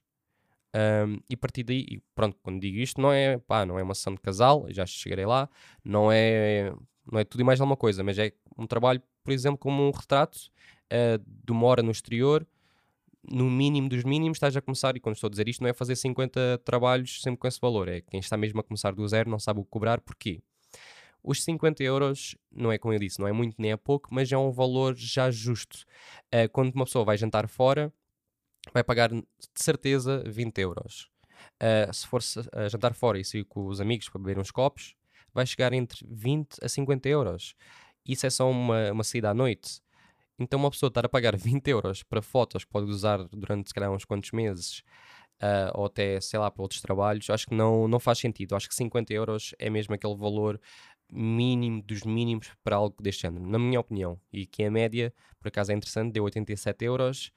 Um, 0.74 1.18
e 1.30 1.34
a 1.34 1.36
partir 1.36 1.62
daí, 1.62 2.02
pronto, 2.14 2.36
quando 2.42 2.60
digo 2.60 2.78
isto, 2.78 3.00
não 3.00 3.12
é, 3.12 3.38
pá, 3.38 3.64
não 3.64 3.78
é 3.78 3.82
uma 3.82 3.94
sessão 3.94 4.14
de 4.14 4.20
casal, 4.20 4.66
já 4.70 4.84
chegarei 4.84 5.24
lá, 5.24 5.48
não 5.84 6.12
é, 6.12 6.72
não 7.10 7.18
é 7.18 7.24
tudo 7.24 7.40
e 7.40 7.44
mais 7.44 7.60
alguma 7.60 7.76
coisa, 7.76 8.02
mas 8.04 8.18
é 8.18 8.32
um 8.58 8.66
trabalho, 8.66 9.02
por 9.24 9.32
exemplo, 9.32 9.58
como 9.58 9.82
um 9.82 9.90
retrato 9.90 10.36
uh, 10.92 11.18
de 11.44 11.52
uma 11.52 11.66
hora 11.66 11.82
no 11.82 11.90
exterior, 11.90 12.46
no 13.28 13.50
mínimo 13.50 13.88
dos 13.88 14.04
mínimos, 14.04 14.36
estás 14.36 14.56
a 14.56 14.60
começar, 14.60 14.96
e 14.96 15.00
quando 15.00 15.14
estou 15.14 15.28
a 15.28 15.30
dizer 15.30 15.48
isto, 15.48 15.62
não 15.62 15.68
é 15.68 15.72
fazer 15.72 15.96
50 15.96 16.58
trabalhos 16.64 17.22
sempre 17.22 17.38
com 17.38 17.48
esse 17.48 17.60
valor, 17.60 17.88
é 17.88 18.00
quem 18.02 18.20
está 18.20 18.36
mesmo 18.36 18.60
a 18.60 18.62
começar 18.62 18.94
do 18.94 19.06
zero 19.08 19.30
não 19.30 19.38
sabe 19.38 19.60
o 19.60 19.64
que 19.64 19.70
cobrar, 19.70 20.00
porquê? 20.00 20.40
Os 21.22 21.42
50 21.42 21.82
euros, 21.82 22.36
não 22.52 22.70
é 22.70 22.78
como 22.78 22.94
eu 22.94 23.00
disse, 23.00 23.18
não 23.18 23.26
é 23.26 23.32
muito 23.32 23.56
nem 23.58 23.72
é 23.72 23.76
pouco, 23.76 24.10
mas 24.12 24.30
é 24.30 24.38
um 24.38 24.52
valor 24.52 24.94
já 24.94 25.28
justo. 25.28 25.84
Uh, 26.32 26.48
quando 26.52 26.72
uma 26.74 26.84
pessoa 26.84 27.04
vai 27.04 27.16
jantar 27.16 27.48
fora, 27.48 27.92
vai 28.72 28.84
pagar 28.84 29.10
de 29.10 29.24
certeza 29.54 30.22
20 30.26 30.58
euros. 30.60 31.10
Uh, 31.62 31.92
se 31.92 32.06
for 32.06 32.20
uh, 32.20 32.68
jantar 32.68 32.94
fora 32.94 33.18
e 33.18 33.24
sair 33.24 33.44
com 33.44 33.66
os 33.66 33.80
amigos 33.80 34.08
para 34.08 34.20
beber 34.20 34.38
uns 34.38 34.50
copos, 34.50 34.94
vai 35.32 35.46
chegar 35.46 35.72
entre 35.72 36.06
20 36.08 36.58
a 36.62 36.68
50 36.68 37.08
euros. 37.08 37.54
Isso 38.06 38.26
é 38.26 38.30
só 38.30 38.50
uma, 38.50 38.92
uma 38.92 39.04
saída 39.04 39.30
à 39.30 39.34
noite. 39.34 39.80
Então, 40.38 40.58
uma 40.58 40.70
pessoa 40.70 40.88
estar 40.88 41.04
a 41.04 41.08
pagar 41.08 41.36
20 41.36 41.68
euros 41.68 42.02
para 42.02 42.22
fotos 42.22 42.64
que 42.64 42.70
pode 42.70 42.90
usar 42.90 43.22
durante, 43.28 43.68
se 43.68 43.74
calhar, 43.74 43.90
uns 43.90 44.04
quantos 44.04 44.32
meses, 44.32 44.82
uh, 45.42 45.72
ou 45.74 45.86
até, 45.86 46.20
sei 46.20 46.38
lá, 46.38 46.50
para 46.50 46.62
outros 46.62 46.80
trabalhos, 46.80 47.28
acho 47.30 47.46
que 47.46 47.54
não, 47.54 47.88
não 47.88 47.98
faz 47.98 48.18
sentido. 48.18 48.54
Acho 48.54 48.68
que 48.68 48.74
50 48.74 49.12
euros 49.12 49.54
é 49.58 49.70
mesmo 49.70 49.94
aquele 49.94 50.16
valor 50.16 50.60
mínimo 51.10 51.82
dos 51.82 52.02
mínimos 52.02 52.50
para 52.64 52.76
algo 52.76 52.96
deste 53.00 53.22
género, 53.22 53.46
na 53.46 53.58
minha 53.58 53.80
opinião. 53.80 54.20
E 54.32 54.46
que 54.46 54.64
a 54.64 54.70
média, 54.70 55.12
por 55.38 55.48
acaso 55.48 55.72
é 55.72 55.74
interessante, 55.74 56.12
deu 56.12 56.24
87 56.24 56.84
euros. 56.84 57.32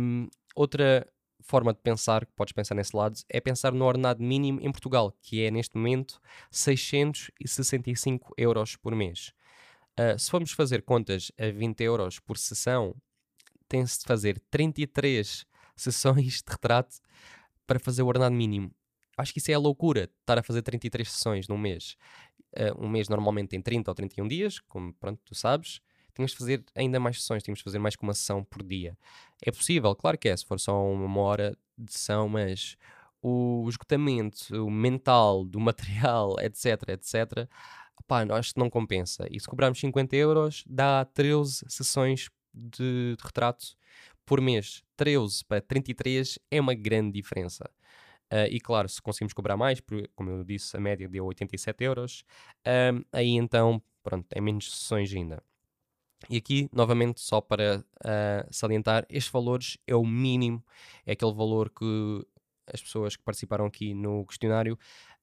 Um, 0.00 0.28
outra 0.54 1.06
forma 1.40 1.72
de 1.72 1.80
pensar, 1.80 2.26
que 2.26 2.32
podes 2.32 2.52
pensar 2.52 2.74
nesse 2.74 2.94
lado, 2.94 3.18
é 3.28 3.40
pensar 3.40 3.72
no 3.72 3.84
ordenado 3.84 4.22
mínimo 4.22 4.60
em 4.60 4.70
Portugal, 4.70 5.16
que 5.22 5.42
é 5.42 5.50
neste 5.50 5.76
momento 5.76 6.20
665 6.50 8.34
euros 8.36 8.76
por 8.76 8.94
mês. 8.94 9.32
Uh, 9.98 10.18
se 10.18 10.30
formos 10.30 10.52
fazer 10.52 10.82
contas 10.82 11.32
a 11.38 11.50
20 11.50 11.80
euros 11.82 12.20
por 12.20 12.36
sessão, 12.38 12.94
tem-se 13.68 14.00
de 14.00 14.04
fazer 14.04 14.40
33 14.50 15.44
sessões 15.74 16.42
de 16.42 16.50
retrato 16.50 16.96
para 17.66 17.78
fazer 17.78 18.02
o 18.02 18.06
ordenado 18.06 18.34
mínimo. 18.34 18.70
Acho 19.16 19.32
que 19.32 19.40
isso 19.40 19.50
é 19.50 19.54
a 19.54 19.58
loucura, 19.58 20.08
estar 20.20 20.38
a 20.38 20.42
fazer 20.42 20.62
33 20.62 21.10
sessões 21.10 21.48
num 21.48 21.58
mês. 21.58 21.96
Uh, 22.56 22.84
um 22.84 22.88
mês 22.88 23.08
normalmente 23.08 23.48
tem 23.48 23.60
30 23.60 23.90
ou 23.90 23.94
31 23.94 24.28
dias, 24.28 24.60
como 24.60 24.92
pronto, 24.94 25.20
tu 25.24 25.34
sabes. 25.34 25.80
Temos 26.18 26.32
de 26.32 26.36
fazer 26.36 26.64
ainda 26.74 26.98
mais 26.98 27.20
sessões, 27.20 27.44
temos 27.44 27.60
de 27.60 27.64
fazer 27.64 27.78
mais 27.78 27.94
que 27.94 28.02
uma 28.02 28.12
sessão 28.12 28.42
por 28.42 28.60
dia. 28.64 28.98
É 29.40 29.52
possível, 29.52 29.94
claro 29.94 30.18
que 30.18 30.28
é, 30.28 30.36
se 30.36 30.44
for 30.44 30.58
só 30.58 30.84
uma 30.84 31.20
hora 31.20 31.56
de 31.78 31.92
sessão, 31.92 32.28
mas 32.28 32.76
o 33.22 33.64
esgotamento 33.68 34.68
mental 34.68 35.44
do 35.44 35.60
material, 35.62 36.34
etc, 36.40 36.88
etc, 36.88 37.48
pá, 38.04 38.26
acho 38.36 38.52
que 38.52 38.58
não 38.58 38.68
compensa. 38.68 39.28
E 39.30 39.38
se 39.38 39.46
cobrarmos 39.46 39.78
50 39.78 40.16
euros, 40.16 40.64
dá 40.66 41.04
13 41.04 41.64
sessões 41.68 42.28
de, 42.52 43.14
de 43.16 43.24
retrato 43.24 43.76
por 44.26 44.40
mês. 44.40 44.82
13 44.96 45.44
para 45.44 45.60
33 45.60 46.36
é 46.50 46.60
uma 46.60 46.74
grande 46.74 47.12
diferença. 47.12 47.70
Uh, 48.32 48.50
e 48.50 48.58
claro, 48.58 48.88
se 48.88 49.00
conseguimos 49.00 49.32
cobrar 49.32 49.56
mais, 49.56 49.80
porque, 49.80 50.10
como 50.16 50.30
eu 50.30 50.42
disse, 50.42 50.76
a 50.76 50.80
média 50.80 51.08
deu 51.08 51.26
87 51.26 51.84
euros, 51.84 52.24
uh, 52.66 53.06
aí 53.12 53.36
então, 53.36 53.80
pronto, 54.02 54.26
é 54.32 54.40
menos 54.40 54.68
sessões 54.80 55.14
ainda. 55.14 55.40
E 56.28 56.36
aqui, 56.36 56.68
novamente, 56.72 57.20
só 57.20 57.40
para 57.40 57.84
uh, 58.00 58.48
salientar, 58.50 59.06
estes 59.08 59.32
valores 59.32 59.78
é 59.86 59.94
o 59.94 60.04
mínimo, 60.04 60.62
é 61.06 61.12
aquele 61.12 61.32
valor 61.32 61.70
que 61.70 62.26
as 62.72 62.82
pessoas 62.82 63.16
que 63.16 63.22
participaram 63.22 63.64
aqui 63.64 63.94
no 63.94 64.26
questionário 64.26 64.78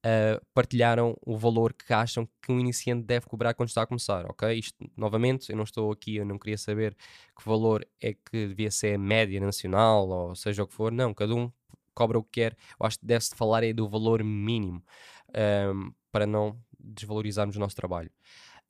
uh, 0.05 0.45
partilharam 0.53 1.17
o 1.21 1.37
valor 1.37 1.73
que 1.73 1.93
acham 1.93 2.27
que 2.41 2.51
um 2.51 2.59
iniciante 2.59 3.03
deve 3.05 3.27
cobrar 3.27 3.53
quando 3.53 3.69
está 3.69 3.81
a 3.81 3.87
começar, 3.87 4.25
ok? 4.25 4.57
Isto, 4.57 4.89
novamente, 4.95 5.49
eu 5.49 5.55
não 5.55 5.63
estou 5.63 5.91
aqui, 5.91 6.15
eu 6.15 6.25
não 6.25 6.37
queria 6.37 6.57
saber 6.57 6.95
que 7.35 7.47
valor 7.47 7.87
é 8.01 8.13
que 8.13 8.47
devia 8.47 8.71
ser 8.71 8.95
a 8.95 8.97
média 8.97 9.39
nacional, 9.39 10.07
ou 10.07 10.35
seja 10.35 10.63
o 10.63 10.67
que 10.67 10.73
for, 10.73 10.91
não, 10.91 11.13
cada 11.13 11.33
um 11.33 11.51
cobra 11.93 12.19
o 12.19 12.23
que 12.23 12.41
quer, 12.41 12.57
eu 12.79 12.85
acho 12.85 12.99
que 12.99 13.05
deve-se 13.05 13.35
falar 13.35 13.63
aí 13.63 13.73
do 13.73 13.87
valor 13.87 14.23
mínimo, 14.23 14.83
um, 15.73 15.93
para 16.11 16.27
não 16.27 16.59
desvalorizarmos 16.77 17.55
o 17.55 17.59
nosso 17.59 17.75
trabalho. 17.75 18.11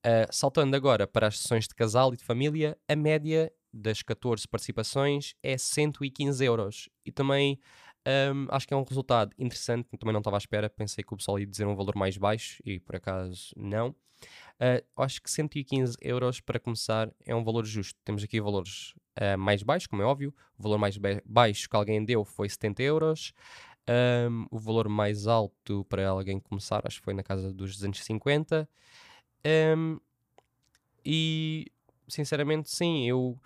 Uh, 0.06 0.30
saltando 0.30 0.76
agora 0.76 1.08
para 1.08 1.26
as 1.26 1.40
sessões 1.40 1.68
de 1.68 1.74
casal 1.74 2.14
e 2.14 2.18
de 2.18 2.24
família, 2.24 2.78
a 2.88 2.96
média 2.96 3.52
das 3.74 4.04
14 4.04 4.48
participações 4.48 5.34
é 5.42 5.58
115 5.58 6.46
euros. 6.46 6.90
E 7.04 7.12
também 7.12 7.60
um, 8.08 8.46
acho 8.50 8.68
que 8.68 8.74
é 8.74 8.78
um 8.78 8.84
resultado 8.84 9.34
interessante, 9.38 9.90
também 9.98 10.14
não 10.14 10.20
estava 10.20 10.38
à 10.38 10.40
espera, 10.40 10.70
pensei 10.70 11.04
que 11.04 11.12
o 11.12 11.18
pessoal 11.18 11.40
ia 11.40 11.48
dizer 11.48 11.66
um 11.66 11.76
valor 11.76 11.96
mais 11.96 12.18
baixo 12.18 12.62
e 12.64 12.80
por 12.80 12.96
acaso 12.96 13.52
não. 13.58 13.96
Uh, 14.62 14.86
acho 14.96 15.22
que 15.22 15.30
115 15.30 15.98
euros 16.02 16.40
para 16.40 16.60
começar 16.60 17.12
é 17.26 17.36
um 17.36 17.44
valor 17.44 17.66
justo. 17.66 18.00
Temos 18.06 18.24
aqui 18.24 18.40
valores 18.40 18.94
uh, 19.20 19.38
mais 19.40 19.64
baixos, 19.64 19.88
como 19.88 20.04
é 20.04 20.06
óbvio. 20.06 20.32
O 20.56 20.62
valor 20.62 20.78
mais 20.78 20.98
baixo 21.26 21.68
que 21.68 21.76
alguém 21.76 22.06
deu 22.06 22.24
foi 22.24 22.48
70 22.48 22.84
euros. 22.84 23.34
Um, 23.88 24.46
o 24.50 24.58
valor 24.58 24.88
mais 24.88 25.28
alto 25.28 25.84
para 25.86 26.08
alguém 26.08 26.40
começar, 26.40 26.82
acho 26.86 27.00
que 27.00 27.06
foi 27.06 27.14
na 27.14 27.24
casa 27.24 27.52
dos 27.52 27.74
250. 27.74 28.70
Um, 29.46 30.00
e 31.06 31.68
sinceramente, 32.08 32.70
sim, 32.70 33.08
eu. 33.08 33.40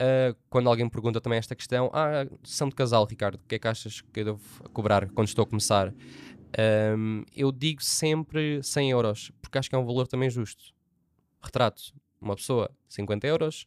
Uh, 0.00 0.34
quando 0.50 0.68
alguém 0.68 0.84
me 0.84 0.90
pergunta 0.90 1.20
também 1.20 1.38
esta 1.38 1.54
questão, 1.54 1.88
ah, 1.92 2.26
são 2.42 2.68
de 2.68 2.74
casal, 2.74 3.04
Ricardo, 3.04 3.36
o 3.36 3.46
que 3.46 3.54
é 3.54 3.58
que 3.58 3.68
achas 3.68 4.00
que 4.00 4.20
eu 4.20 4.24
devo 4.24 4.70
cobrar 4.70 5.08
quando 5.10 5.28
estou 5.28 5.44
a 5.44 5.46
começar? 5.46 5.94
Um, 6.98 7.24
eu 7.36 7.52
digo 7.52 7.82
sempre 7.82 8.62
100 8.62 8.90
euros, 8.90 9.30
porque 9.40 9.58
acho 9.58 9.70
que 9.70 9.76
é 9.76 9.78
um 9.78 9.84
valor 9.84 10.08
também 10.08 10.28
justo. 10.28 10.74
Retrato, 11.40 11.94
uma 12.20 12.34
pessoa, 12.34 12.70
50 12.88 13.26
euros. 13.26 13.66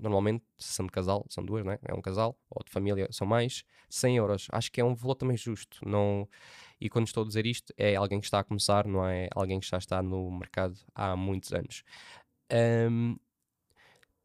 Normalmente, 0.00 0.42
se 0.56 0.72
são 0.72 0.86
de 0.86 0.92
casal, 0.92 1.26
são 1.28 1.44
duas, 1.44 1.64
né? 1.64 1.78
É 1.84 1.94
um 1.94 2.00
casal, 2.00 2.36
ou 2.48 2.64
de 2.64 2.70
família, 2.70 3.06
são 3.10 3.26
mais. 3.26 3.64
100 3.90 4.16
euros, 4.16 4.48
acho 4.50 4.72
que 4.72 4.80
é 4.80 4.84
um 4.84 4.94
valor 4.94 5.14
também 5.14 5.36
justo. 5.36 5.78
Não... 5.86 6.26
E 6.80 6.88
quando 6.88 7.06
estou 7.06 7.24
a 7.24 7.26
dizer 7.26 7.46
isto, 7.46 7.72
é 7.76 7.96
alguém 7.96 8.20
que 8.20 8.26
está 8.26 8.40
a 8.40 8.44
começar, 8.44 8.86
não 8.86 9.06
é 9.06 9.28
alguém 9.34 9.60
que 9.60 9.66
já 9.66 9.78
está 9.78 10.02
no 10.02 10.30
mercado 10.30 10.76
há 10.94 11.16
muitos 11.16 11.52
anos. 11.52 11.82
Um, 12.90 13.16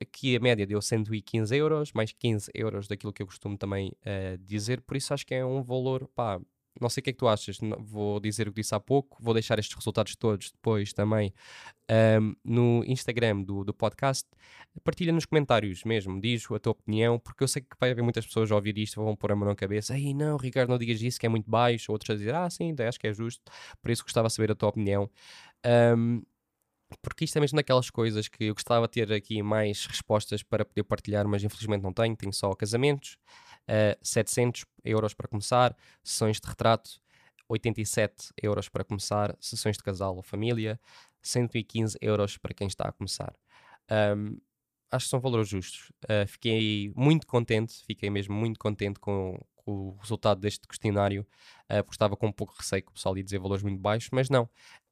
aqui 0.01 0.35
a 0.35 0.39
média 0.39 0.65
deu 0.65 0.81
115 0.81 1.55
euros, 1.55 1.93
mais 1.93 2.11
15 2.11 2.51
euros 2.53 2.87
daquilo 2.87 3.13
que 3.13 3.21
eu 3.21 3.27
costumo 3.27 3.57
também 3.57 3.89
uh, 4.01 4.37
dizer, 4.39 4.81
por 4.81 4.97
isso 4.97 5.13
acho 5.13 5.25
que 5.25 5.33
é 5.33 5.45
um 5.45 5.61
valor, 5.61 6.07
pá, 6.09 6.39
não 6.81 6.89
sei 6.89 7.01
o 7.01 7.03
que 7.03 7.09
é 7.09 7.13
que 7.13 7.19
tu 7.19 7.27
achas, 7.27 7.57
vou 7.79 8.19
dizer 8.19 8.47
o 8.47 8.51
que 8.51 8.61
disse 8.61 8.73
há 8.73 8.79
pouco, 8.79 9.17
vou 9.21 9.33
deixar 9.33 9.59
estes 9.59 9.75
resultados 9.75 10.15
todos 10.15 10.51
depois 10.51 10.93
também 10.93 11.33
um, 12.21 12.35
no 12.43 12.83
Instagram 12.85 13.41
do, 13.41 13.63
do 13.63 13.73
podcast. 13.73 14.27
Partilha 14.83 15.11
nos 15.11 15.25
comentários 15.25 15.83
mesmo, 15.83 16.19
diz 16.21 16.45
a 16.51 16.59
tua 16.59 16.71
opinião, 16.71 17.19
porque 17.19 17.43
eu 17.43 17.47
sei 17.47 17.61
que 17.61 17.75
vai 17.79 17.91
haver 17.91 18.01
muitas 18.01 18.25
pessoas 18.25 18.51
a 18.51 18.55
ouvir 18.55 18.77
isto, 18.77 19.03
vão 19.03 19.15
pôr 19.15 19.31
a 19.31 19.35
mão 19.35 19.47
na 19.47 19.55
cabeça, 19.55 19.97
ei 19.97 20.13
não, 20.13 20.37
Ricardo, 20.37 20.69
não 20.69 20.77
digas 20.77 21.01
isso 21.01 21.19
que 21.19 21.25
é 21.25 21.29
muito 21.29 21.49
baixo, 21.49 21.91
outros 21.91 22.09
a 22.11 22.15
dizer, 22.15 22.33
ah 22.33 22.49
sim, 22.49 22.73
acho 22.87 22.99
que 22.99 23.07
é 23.07 23.13
justo, 23.13 23.41
por 23.81 23.91
isso 23.91 24.03
gostava 24.03 24.27
de 24.27 24.33
saber 24.33 24.51
a 24.51 24.55
tua 24.55 24.69
opinião. 24.69 25.09
Um, 25.65 26.21
porque 27.01 27.25
isto 27.25 27.37
é 27.37 27.41
mesmo 27.41 27.55
daquelas 27.55 27.89
coisas 27.89 28.27
que 28.27 28.45
eu 28.45 28.53
gostava 28.53 28.87
de 28.87 28.93
ter 28.93 29.13
aqui 29.13 29.43
mais 29.43 29.85
respostas 29.85 30.41
para 30.41 30.65
poder 30.65 30.83
partilhar, 30.83 31.27
mas 31.27 31.43
infelizmente 31.43 31.83
não 31.83 31.93
tenho, 31.93 32.15
tenho 32.15 32.33
só 32.33 32.53
casamentos, 32.53 33.17
uh, 33.69 33.97
700 34.01 34.65
euros 34.83 35.13
para 35.13 35.27
começar, 35.27 35.75
sessões 36.03 36.39
de 36.39 36.47
retrato, 36.47 36.99
87 37.47 38.31
euros 38.41 38.69
para 38.69 38.83
começar, 38.83 39.35
sessões 39.39 39.77
de 39.77 39.83
casal 39.83 40.15
ou 40.15 40.23
família, 40.23 40.79
115 41.21 41.97
euros 42.01 42.37
para 42.37 42.53
quem 42.53 42.67
está 42.67 42.87
a 42.87 42.91
começar. 42.91 43.33
Um, 43.91 44.37
acho 44.91 45.05
que 45.05 45.09
são 45.09 45.19
valores 45.19 45.49
justos. 45.49 45.91
Uh, 46.05 46.27
fiquei 46.27 46.91
muito 46.95 47.25
contente, 47.27 47.83
fiquei 47.85 48.09
mesmo 48.09 48.35
muito 48.35 48.59
contente 48.59 48.99
com, 48.99 49.39
com 49.55 49.71
o 49.71 49.97
resultado 49.99 50.39
deste 50.39 50.67
questionário, 50.67 51.25
uh, 51.69 51.83
porque 51.83 51.95
estava 51.95 52.15
com 52.15 52.27
um 52.27 52.31
pouco 52.31 52.53
de 52.53 52.59
receio 52.59 52.83
que 52.83 52.89
o 52.89 52.93
pessoal 52.93 53.17
ia 53.17 53.23
dizer 53.23 53.39
valores 53.39 53.63
muito 53.63 53.79
baixos, 53.79 54.09
mas 54.11 54.29
não. 54.29 54.49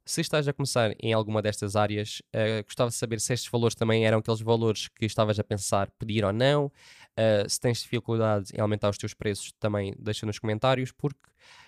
Se 0.07 0.21
estás 0.21 0.47
a 0.47 0.53
começar 0.53 0.95
em 1.03 1.11
alguma 1.11 1.41
destas 1.41 1.75
áreas, 1.75 2.21
uh, 2.33 2.63
gostava 2.63 2.89
de 2.89 2.95
saber 2.95 3.19
se 3.19 3.33
estes 3.33 3.51
valores 3.51 3.75
também 3.75 4.05
eram 4.05 4.19
aqueles 4.19 4.39
valores 4.39 4.87
que 4.87 5.05
estavas 5.05 5.37
a 5.37 5.43
pensar 5.43 5.91
pedir 5.99 6.23
ou 6.23 6.31
não. 6.31 6.67
Uh, 6.67 7.49
se 7.49 7.59
tens 7.59 7.81
dificuldade 7.81 8.51
em 8.55 8.61
aumentar 8.61 8.89
os 8.89 8.97
teus 8.97 9.13
preços, 9.13 9.51
também 9.59 9.93
deixa 9.99 10.25
nos 10.25 10.39
comentários, 10.39 10.93
porque 10.93 11.19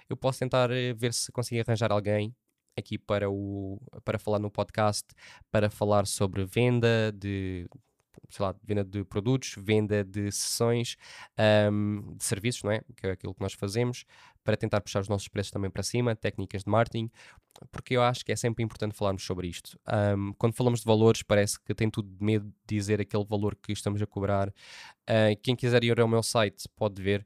eu 0.09 0.15
posso 0.15 0.39
tentar 0.39 0.71
uh, 0.71 0.95
ver 0.95 1.13
se 1.13 1.33
consigo 1.33 1.61
arranjar 1.61 1.91
alguém 1.91 2.33
aqui 2.77 2.97
para, 2.97 3.29
o, 3.29 3.77
para 4.05 4.17
falar 4.17 4.39
no 4.39 4.49
podcast, 4.49 5.05
para 5.51 5.69
falar 5.69 6.07
sobre 6.07 6.45
venda 6.45 7.11
de 7.11 7.67
sei 8.29 8.45
lá, 8.45 8.55
venda 8.63 8.83
de 8.83 9.03
produtos, 9.03 9.55
venda 9.57 10.03
de 10.03 10.31
sessões, 10.31 10.95
um, 11.71 12.15
de 12.15 12.23
serviços, 12.23 12.63
não 12.63 12.71
é? 12.71 12.81
Que 12.95 13.07
é 13.07 13.11
aquilo 13.11 13.33
que 13.33 13.41
nós 13.41 13.53
fazemos, 13.53 14.05
para 14.43 14.57
tentar 14.57 14.81
puxar 14.81 15.01
os 15.01 15.07
nossos 15.07 15.27
preços 15.27 15.51
também 15.51 15.69
para 15.69 15.83
cima, 15.83 16.15
técnicas 16.15 16.63
de 16.63 16.69
marketing, 16.69 17.09
porque 17.71 17.95
eu 17.95 18.01
acho 18.01 18.25
que 18.25 18.31
é 18.31 18.35
sempre 18.35 18.63
importante 18.63 18.95
falarmos 18.95 19.23
sobre 19.23 19.47
isto. 19.47 19.77
Um, 20.17 20.33
quando 20.33 20.53
falamos 20.53 20.79
de 20.79 20.85
valores, 20.85 21.21
parece 21.21 21.59
que 21.59 21.73
tem 21.73 21.89
tudo 21.89 22.09
de 22.09 22.23
medo 22.23 22.45
de 22.45 22.75
dizer 22.75 23.01
aquele 23.01 23.25
valor 23.25 23.55
que 23.55 23.71
estamos 23.71 24.01
a 24.01 24.07
cobrar. 24.07 24.49
Uh, 24.49 25.35
quem 25.43 25.55
quiser 25.55 25.83
ir 25.83 25.99
ao 25.99 26.07
meu 26.07 26.23
site 26.23 26.67
pode 26.75 27.01
ver, 27.01 27.25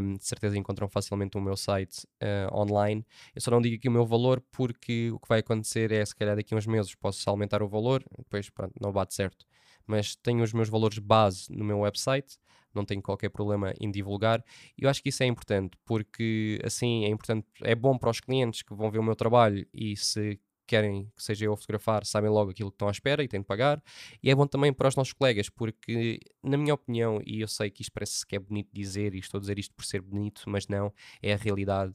um, 0.00 0.14
de 0.14 0.24
certeza 0.24 0.58
encontram 0.58 0.88
facilmente 0.88 1.36
o 1.38 1.40
meu 1.40 1.56
site 1.56 2.06
uh, 2.22 2.54
online. 2.56 3.04
Eu 3.34 3.40
só 3.40 3.50
não 3.50 3.60
digo 3.60 3.76
aqui 3.76 3.88
o 3.88 3.92
meu 3.92 4.06
valor 4.06 4.42
porque 4.52 5.10
o 5.10 5.18
que 5.18 5.28
vai 5.28 5.40
acontecer 5.40 5.92
é, 5.92 6.04
se 6.04 6.14
calhar 6.14 6.36
daqui 6.36 6.54
a 6.54 6.56
uns 6.56 6.66
meses 6.66 6.94
posso 6.94 7.28
aumentar 7.28 7.62
o 7.62 7.68
valor, 7.68 8.04
depois 8.18 8.50
pronto, 8.50 8.74
não 8.80 8.92
bate 8.92 9.14
certo 9.14 9.46
mas 9.86 10.16
tenho 10.16 10.42
os 10.42 10.52
meus 10.52 10.68
valores 10.68 10.98
base 10.98 11.50
no 11.50 11.64
meu 11.64 11.80
website, 11.80 12.38
não 12.74 12.84
tenho 12.84 13.00
qualquer 13.00 13.28
problema 13.28 13.72
em 13.80 13.90
divulgar. 13.90 14.44
E 14.76 14.84
eu 14.84 14.90
acho 14.90 15.02
que 15.02 15.08
isso 15.08 15.22
é 15.22 15.26
importante, 15.26 15.76
porque 15.84 16.60
assim 16.64 17.04
é 17.04 17.08
importante, 17.08 17.46
é 17.62 17.74
bom 17.74 17.96
para 17.96 18.10
os 18.10 18.20
clientes 18.20 18.62
que 18.62 18.74
vão 18.74 18.90
ver 18.90 18.98
o 18.98 19.02
meu 19.02 19.14
trabalho 19.14 19.66
e 19.72 19.96
se 19.96 20.40
querem 20.66 21.10
que 21.14 21.22
seja 21.22 21.44
eu 21.44 21.52
a 21.52 21.56
fotografar, 21.56 22.04
sabem 22.04 22.30
logo 22.30 22.50
aquilo 22.50 22.70
que 22.70 22.76
estão 22.76 22.88
à 22.88 22.90
espera 22.90 23.22
e 23.22 23.28
têm 23.28 23.40
de 23.40 23.46
pagar. 23.46 23.82
E 24.22 24.30
é 24.30 24.34
bom 24.34 24.46
também 24.46 24.72
para 24.72 24.88
os 24.88 24.96
nossos 24.96 25.12
colegas, 25.12 25.48
porque, 25.48 26.18
na 26.42 26.56
minha 26.56 26.74
opinião, 26.74 27.20
e 27.24 27.40
eu 27.40 27.48
sei 27.48 27.70
que 27.70 27.82
isto 27.82 27.92
parece 27.92 28.26
que 28.26 28.36
é 28.36 28.38
bonito 28.38 28.70
dizer, 28.72 29.14
e 29.14 29.18
estou 29.18 29.38
a 29.38 29.40
dizer 29.40 29.58
isto 29.58 29.74
por 29.74 29.84
ser 29.84 30.00
bonito, 30.00 30.42
mas 30.46 30.66
não, 30.66 30.92
é 31.22 31.34
a 31.34 31.36
realidade. 31.36 31.94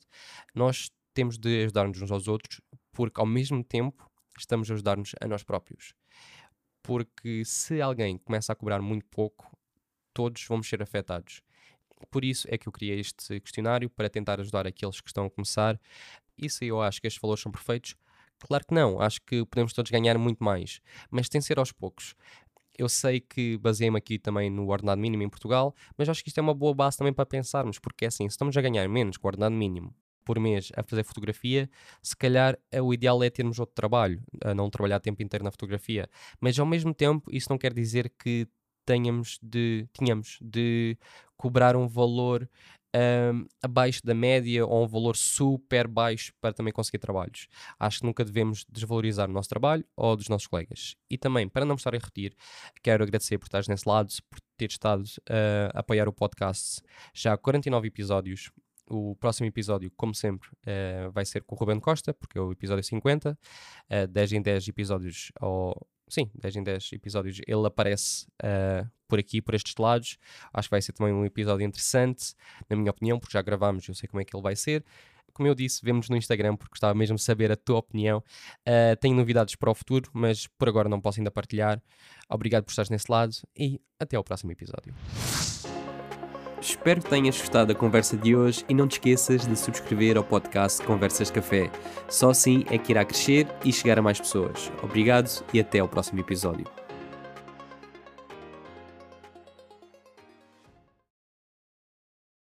Nós 0.54 0.91
temos 1.13 1.38
de 1.38 1.63
ajudar-nos 1.63 2.02
uns 2.02 2.12
aos 2.12 2.28
outros, 2.28 2.62
porque 2.91 3.19
ao 3.19 3.25
mesmo 3.25 3.63
tempo 3.63 4.10
estamos 4.38 4.69
a 4.69 4.73
ajudar-nos 4.73 5.13
a 5.19 5.28
nós 5.28 5.43
próprios 5.43 5.93
porque 6.84 7.44
se 7.46 7.82
alguém 7.82 8.18
começa 8.18 8.54
a 8.54 8.56
cobrar 8.56 8.82
muito 8.82 9.06
pouco, 9.06 9.56
todos 10.13 10.46
vamos 10.48 10.68
ser 10.68 10.82
afetados. 10.82 11.42
Por 12.10 12.24
isso 12.24 12.48
é 12.50 12.58
que 12.58 12.68
eu 12.68 12.72
criei 12.72 13.00
este 13.00 13.39
questionário 13.39 13.89
para 13.89 14.10
tentar 14.10 14.39
ajudar 14.39 14.65
aqueles 14.65 15.02
que 15.02 15.10
estão 15.10 15.26
a 15.26 15.30
começar. 15.30 15.80
Se 16.48 16.65
eu 16.65 16.82
acho 16.82 17.02
que 17.02 17.08
estes 17.08 17.22
valores 17.22 17.42
são 17.44 17.52
perfeitos? 17.52 17.96
Claro 18.39 18.65
que 18.65 18.74
não, 18.74 19.02
acho 19.02 19.22
que 19.22 19.46
podemos 19.46 19.74
todos 19.74 19.92
ganhar 19.92 20.18
muito 20.18 20.42
mais, 20.42 20.80
mas 21.12 21.28
tem 21.28 21.39
de 21.39 21.46
ser 21.46 21.60
aos 21.60 21.74
poucos. 21.74 22.15
Eu 22.78 22.88
sei 22.88 23.20
que 23.20 23.58
baseei-me 23.58 23.98
aqui 23.98 24.18
também 24.18 24.50
no 24.50 24.70
ordenado 24.70 25.02
mínimo 25.02 25.22
em 25.24 25.30
Portugal, 25.30 25.76
mas 25.98 26.08
acho 26.08 26.24
que 26.24 26.30
isto 26.30 26.38
é 26.38 26.42
uma 26.42 26.54
boa 26.54 26.74
base 26.74 26.98
também 26.98 27.12
para 27.12 27.26
pensarmos, 27.26 27.78
porque 27.78 28.06
é 28.06 28.08
assim, 28.08 28.24
se 28.30 28.36
estamos 28.36 28.56
a 28.56 28.62
ganhar 28.62 28.88
menos 28.88 29.18
que 29.18 29.26
o 29.26 29.28
ordenado 29.28 29.54
mínimo 29.54 29.94
por 30.30 30.39
mês 30.39 30.72
a 30.78 30.84
fazer 30.84 31.04
fotografia, 31.04 31.68
se 32.04 32.15
calhar 32.15 32.56
é 32.72 32.80
o 32.80 32.94
ideal 32.94 33.24
é 33.24 33.32
termos 33.32 33.58
outro 33.58 33.74
trabalho, 33.74 34.22
a 34.44 34.54
não 34.54 34.70
trabalhar 34.70 35.00
tempo 35.00 35.24
inteiro 35.24 35.44
na 35.44 35.50
fotografia. 35.50 36.08
Mas 36.39 36.60
ao 36.60 36.68
mesmo 36.68 36.94
tempo, 36.94 37.32
isso 37.32 37.48
não 37.50 37.58
quer 37.58 37.74
dizer 37.74 38.12
que 38.12 38.48
tenhamos 38.86 39.39
de, 39.42 39.88
tínhamos 39.92 40.38
de 40.39 40.96
cobrar 41.36 41.76
um 41.76 41.88
valor 41.88 42.48
um, 42.96 43.48
abaixo 43.60 44.02
da 44.06 44.13
média 44.13 44.63
ou 44.68 44.84
um 44.84 44.88
valor 44.88 45.15
super 45.15 45.88
baixo 45.88 46.32
para 46.39 46.54
também 46.54 46.72
conseguir 46.72 47.00
trabalhos. 47.00 47.48
Acho 47.80 48.02
que 48.02 48.06
nunca 48.06 48.24
devemos 48.24 48.63
desvalorizar 48.70 49.28
o 49.28 49.34
nosso 49.34 49.50
trabalho 49.50 49.84
ou 49.98 50.15
dos 50.15 50.30
nossos 50.30 50.46
colegas. 50.46 50.96
E 51.10 51.18
também, 51.18 51.50
para 51.50 51.65
não 51.65 51.74
estar 51.74 51.96
a 51.96 51.98
repetir, 51.98 52.36
quero 52.84 53.02
agradecer 53.02 53.39
por 53.39 53.46
estares 53.46 53.68
nesse 53.68 53.89
lado, 53.89 54.13
por 54.30 54.39
ter 54.56 54.70
estado 54.70 55.02
uh, 55.02 55.74
a 55.74 55.80
apoiar 55.80 56.08
o 56.08 56.13
podcast. 56.13 56.84
Já 57.15 57.34
há 57.34 57.38
49 57.38 57.88
episódios 57.88 58.52
o 58.89 59.15
próximo 59.15 59.47
episódio, 59.47 59.91
como 59.95 60.13
sempre, 60.13 60.49
uh, 60.49 61.12
vai 61.12 61.25
ser 61.25 61.43
com 61.43 61.56
o 61.56 61.58
Ruben 61.58 61.80
Costa, 61.80 62.13
porque 62.13 62.38
é 62.38 62.41
o 62.41 62.52
episódio 62.52 62.84
50. 62.84 63.38
Uh, 63.89 64.08
10 64.08 64.34
em 64.34 64.41
10 64.41 64.67
episódios, 64.67 65.32
ou, 65.39 65.88
sim, 66.08 66.30
10 66.36 66.56
em 66.58 66.63
10 66.63 66.93
episódios, 66.93 67.39
ele 67.47 67.67
aparece 67.67 68.25
uh, 68.43 68.89
por 69.08 69.19
aqui, 69.19 69.41
por 69.41 69.54
estes 69.54 69.75
lados. 69.78 70.17
Acho 70.54 70.67
que 70.67 70.71
vai 70.71 70.82
ser 70.82 70.93
também 70.93 71.13
um 71.13 71.25
episódio 71.25 71.65
interessante, 71.65 72.34
na 72.69 72.75
minha 72.75 72.91
opinião, 72.91 73.19
porque 73.19 73.34
já 73.34 73.41
gravámos, 73.41 73.88
eu 73.88 73.95
sei 73.95 74.10
como 74.10 74.21
é 74.21 74.25
que 74.25 74.36
ele 74.36 74.43
vai 74.43 74.56
ser. 74.56 74.84
Como 75.34 75.47
eu 75.47 75.56
disse, 75.56 75.80
vemos 75.84 76.10
no 76.10 76.17
Instagram, 76.17 76.58
porque 76.58 76.71
gostava 76.71 76.93
mesmo 76.93 77.15
de 77.15 77.21
saber 77.21 77.52
a 77.52 77.56
tua 77.56 77.78
opinião. 77.78 78.23
Uh, 78.67 78.95
tenho 78.99 79.15
novidades 79.15 79.56
para 79.56 79.71
o 79.71 79.75
futuro, 79.75 80.10
mas 80.13 80.47
por 80.47 80.67
agora 80.67 80.89
não 80.89 80.99
posso 80.99 81.19
ainda 81.19 81.32
partilhar. 81.32 81.82
Obrigado 82.30 82.65
por 82.65 82.71
estares 82.71 82.89
nesse 82.89 83.10
lado 83.10 83.36
e 83.56 83.80
até 83.99 84.17
ao 84.17 84.23
próximo 84.23 84.52
episódio. 84.52 84.93
Espero 86.69 87.01
que 87.01 87.10
tenhas 87.10 87.36
gostado 87.36 87.73
da 87.73 87.79
conversa 87.79 88.15
de 88.15 88.36
hoje 88.36 88.63
e 88.69 88.75
não 88.75 88.88
te 88.88 88.93
esqueças 88.93 89.47
de 89.47 89.58
subscrever 89.58 90.17
ao 90.17 90.23
podcast 90.23 90.84
Conversas 90.84 91.32
Café. 91.32 91.71
Só 92.08 92.29
assim 92.29 92.63
é 92.69 92.77
que 92.77 92.91
irá 92.91 93.03
crescer 93.03 93.47
e 93.65 93.73
chegar 93.73 93.97
a 93.97 94.03
mais 94.03 94.19
pessoas. 94.19 94.71
Obrigado 94.84 95.27
e 95.51 95.60
até 95.60 95.79
ao 95.79 95.89
próximo 95.89 96.19
episódio. 96.19 96.79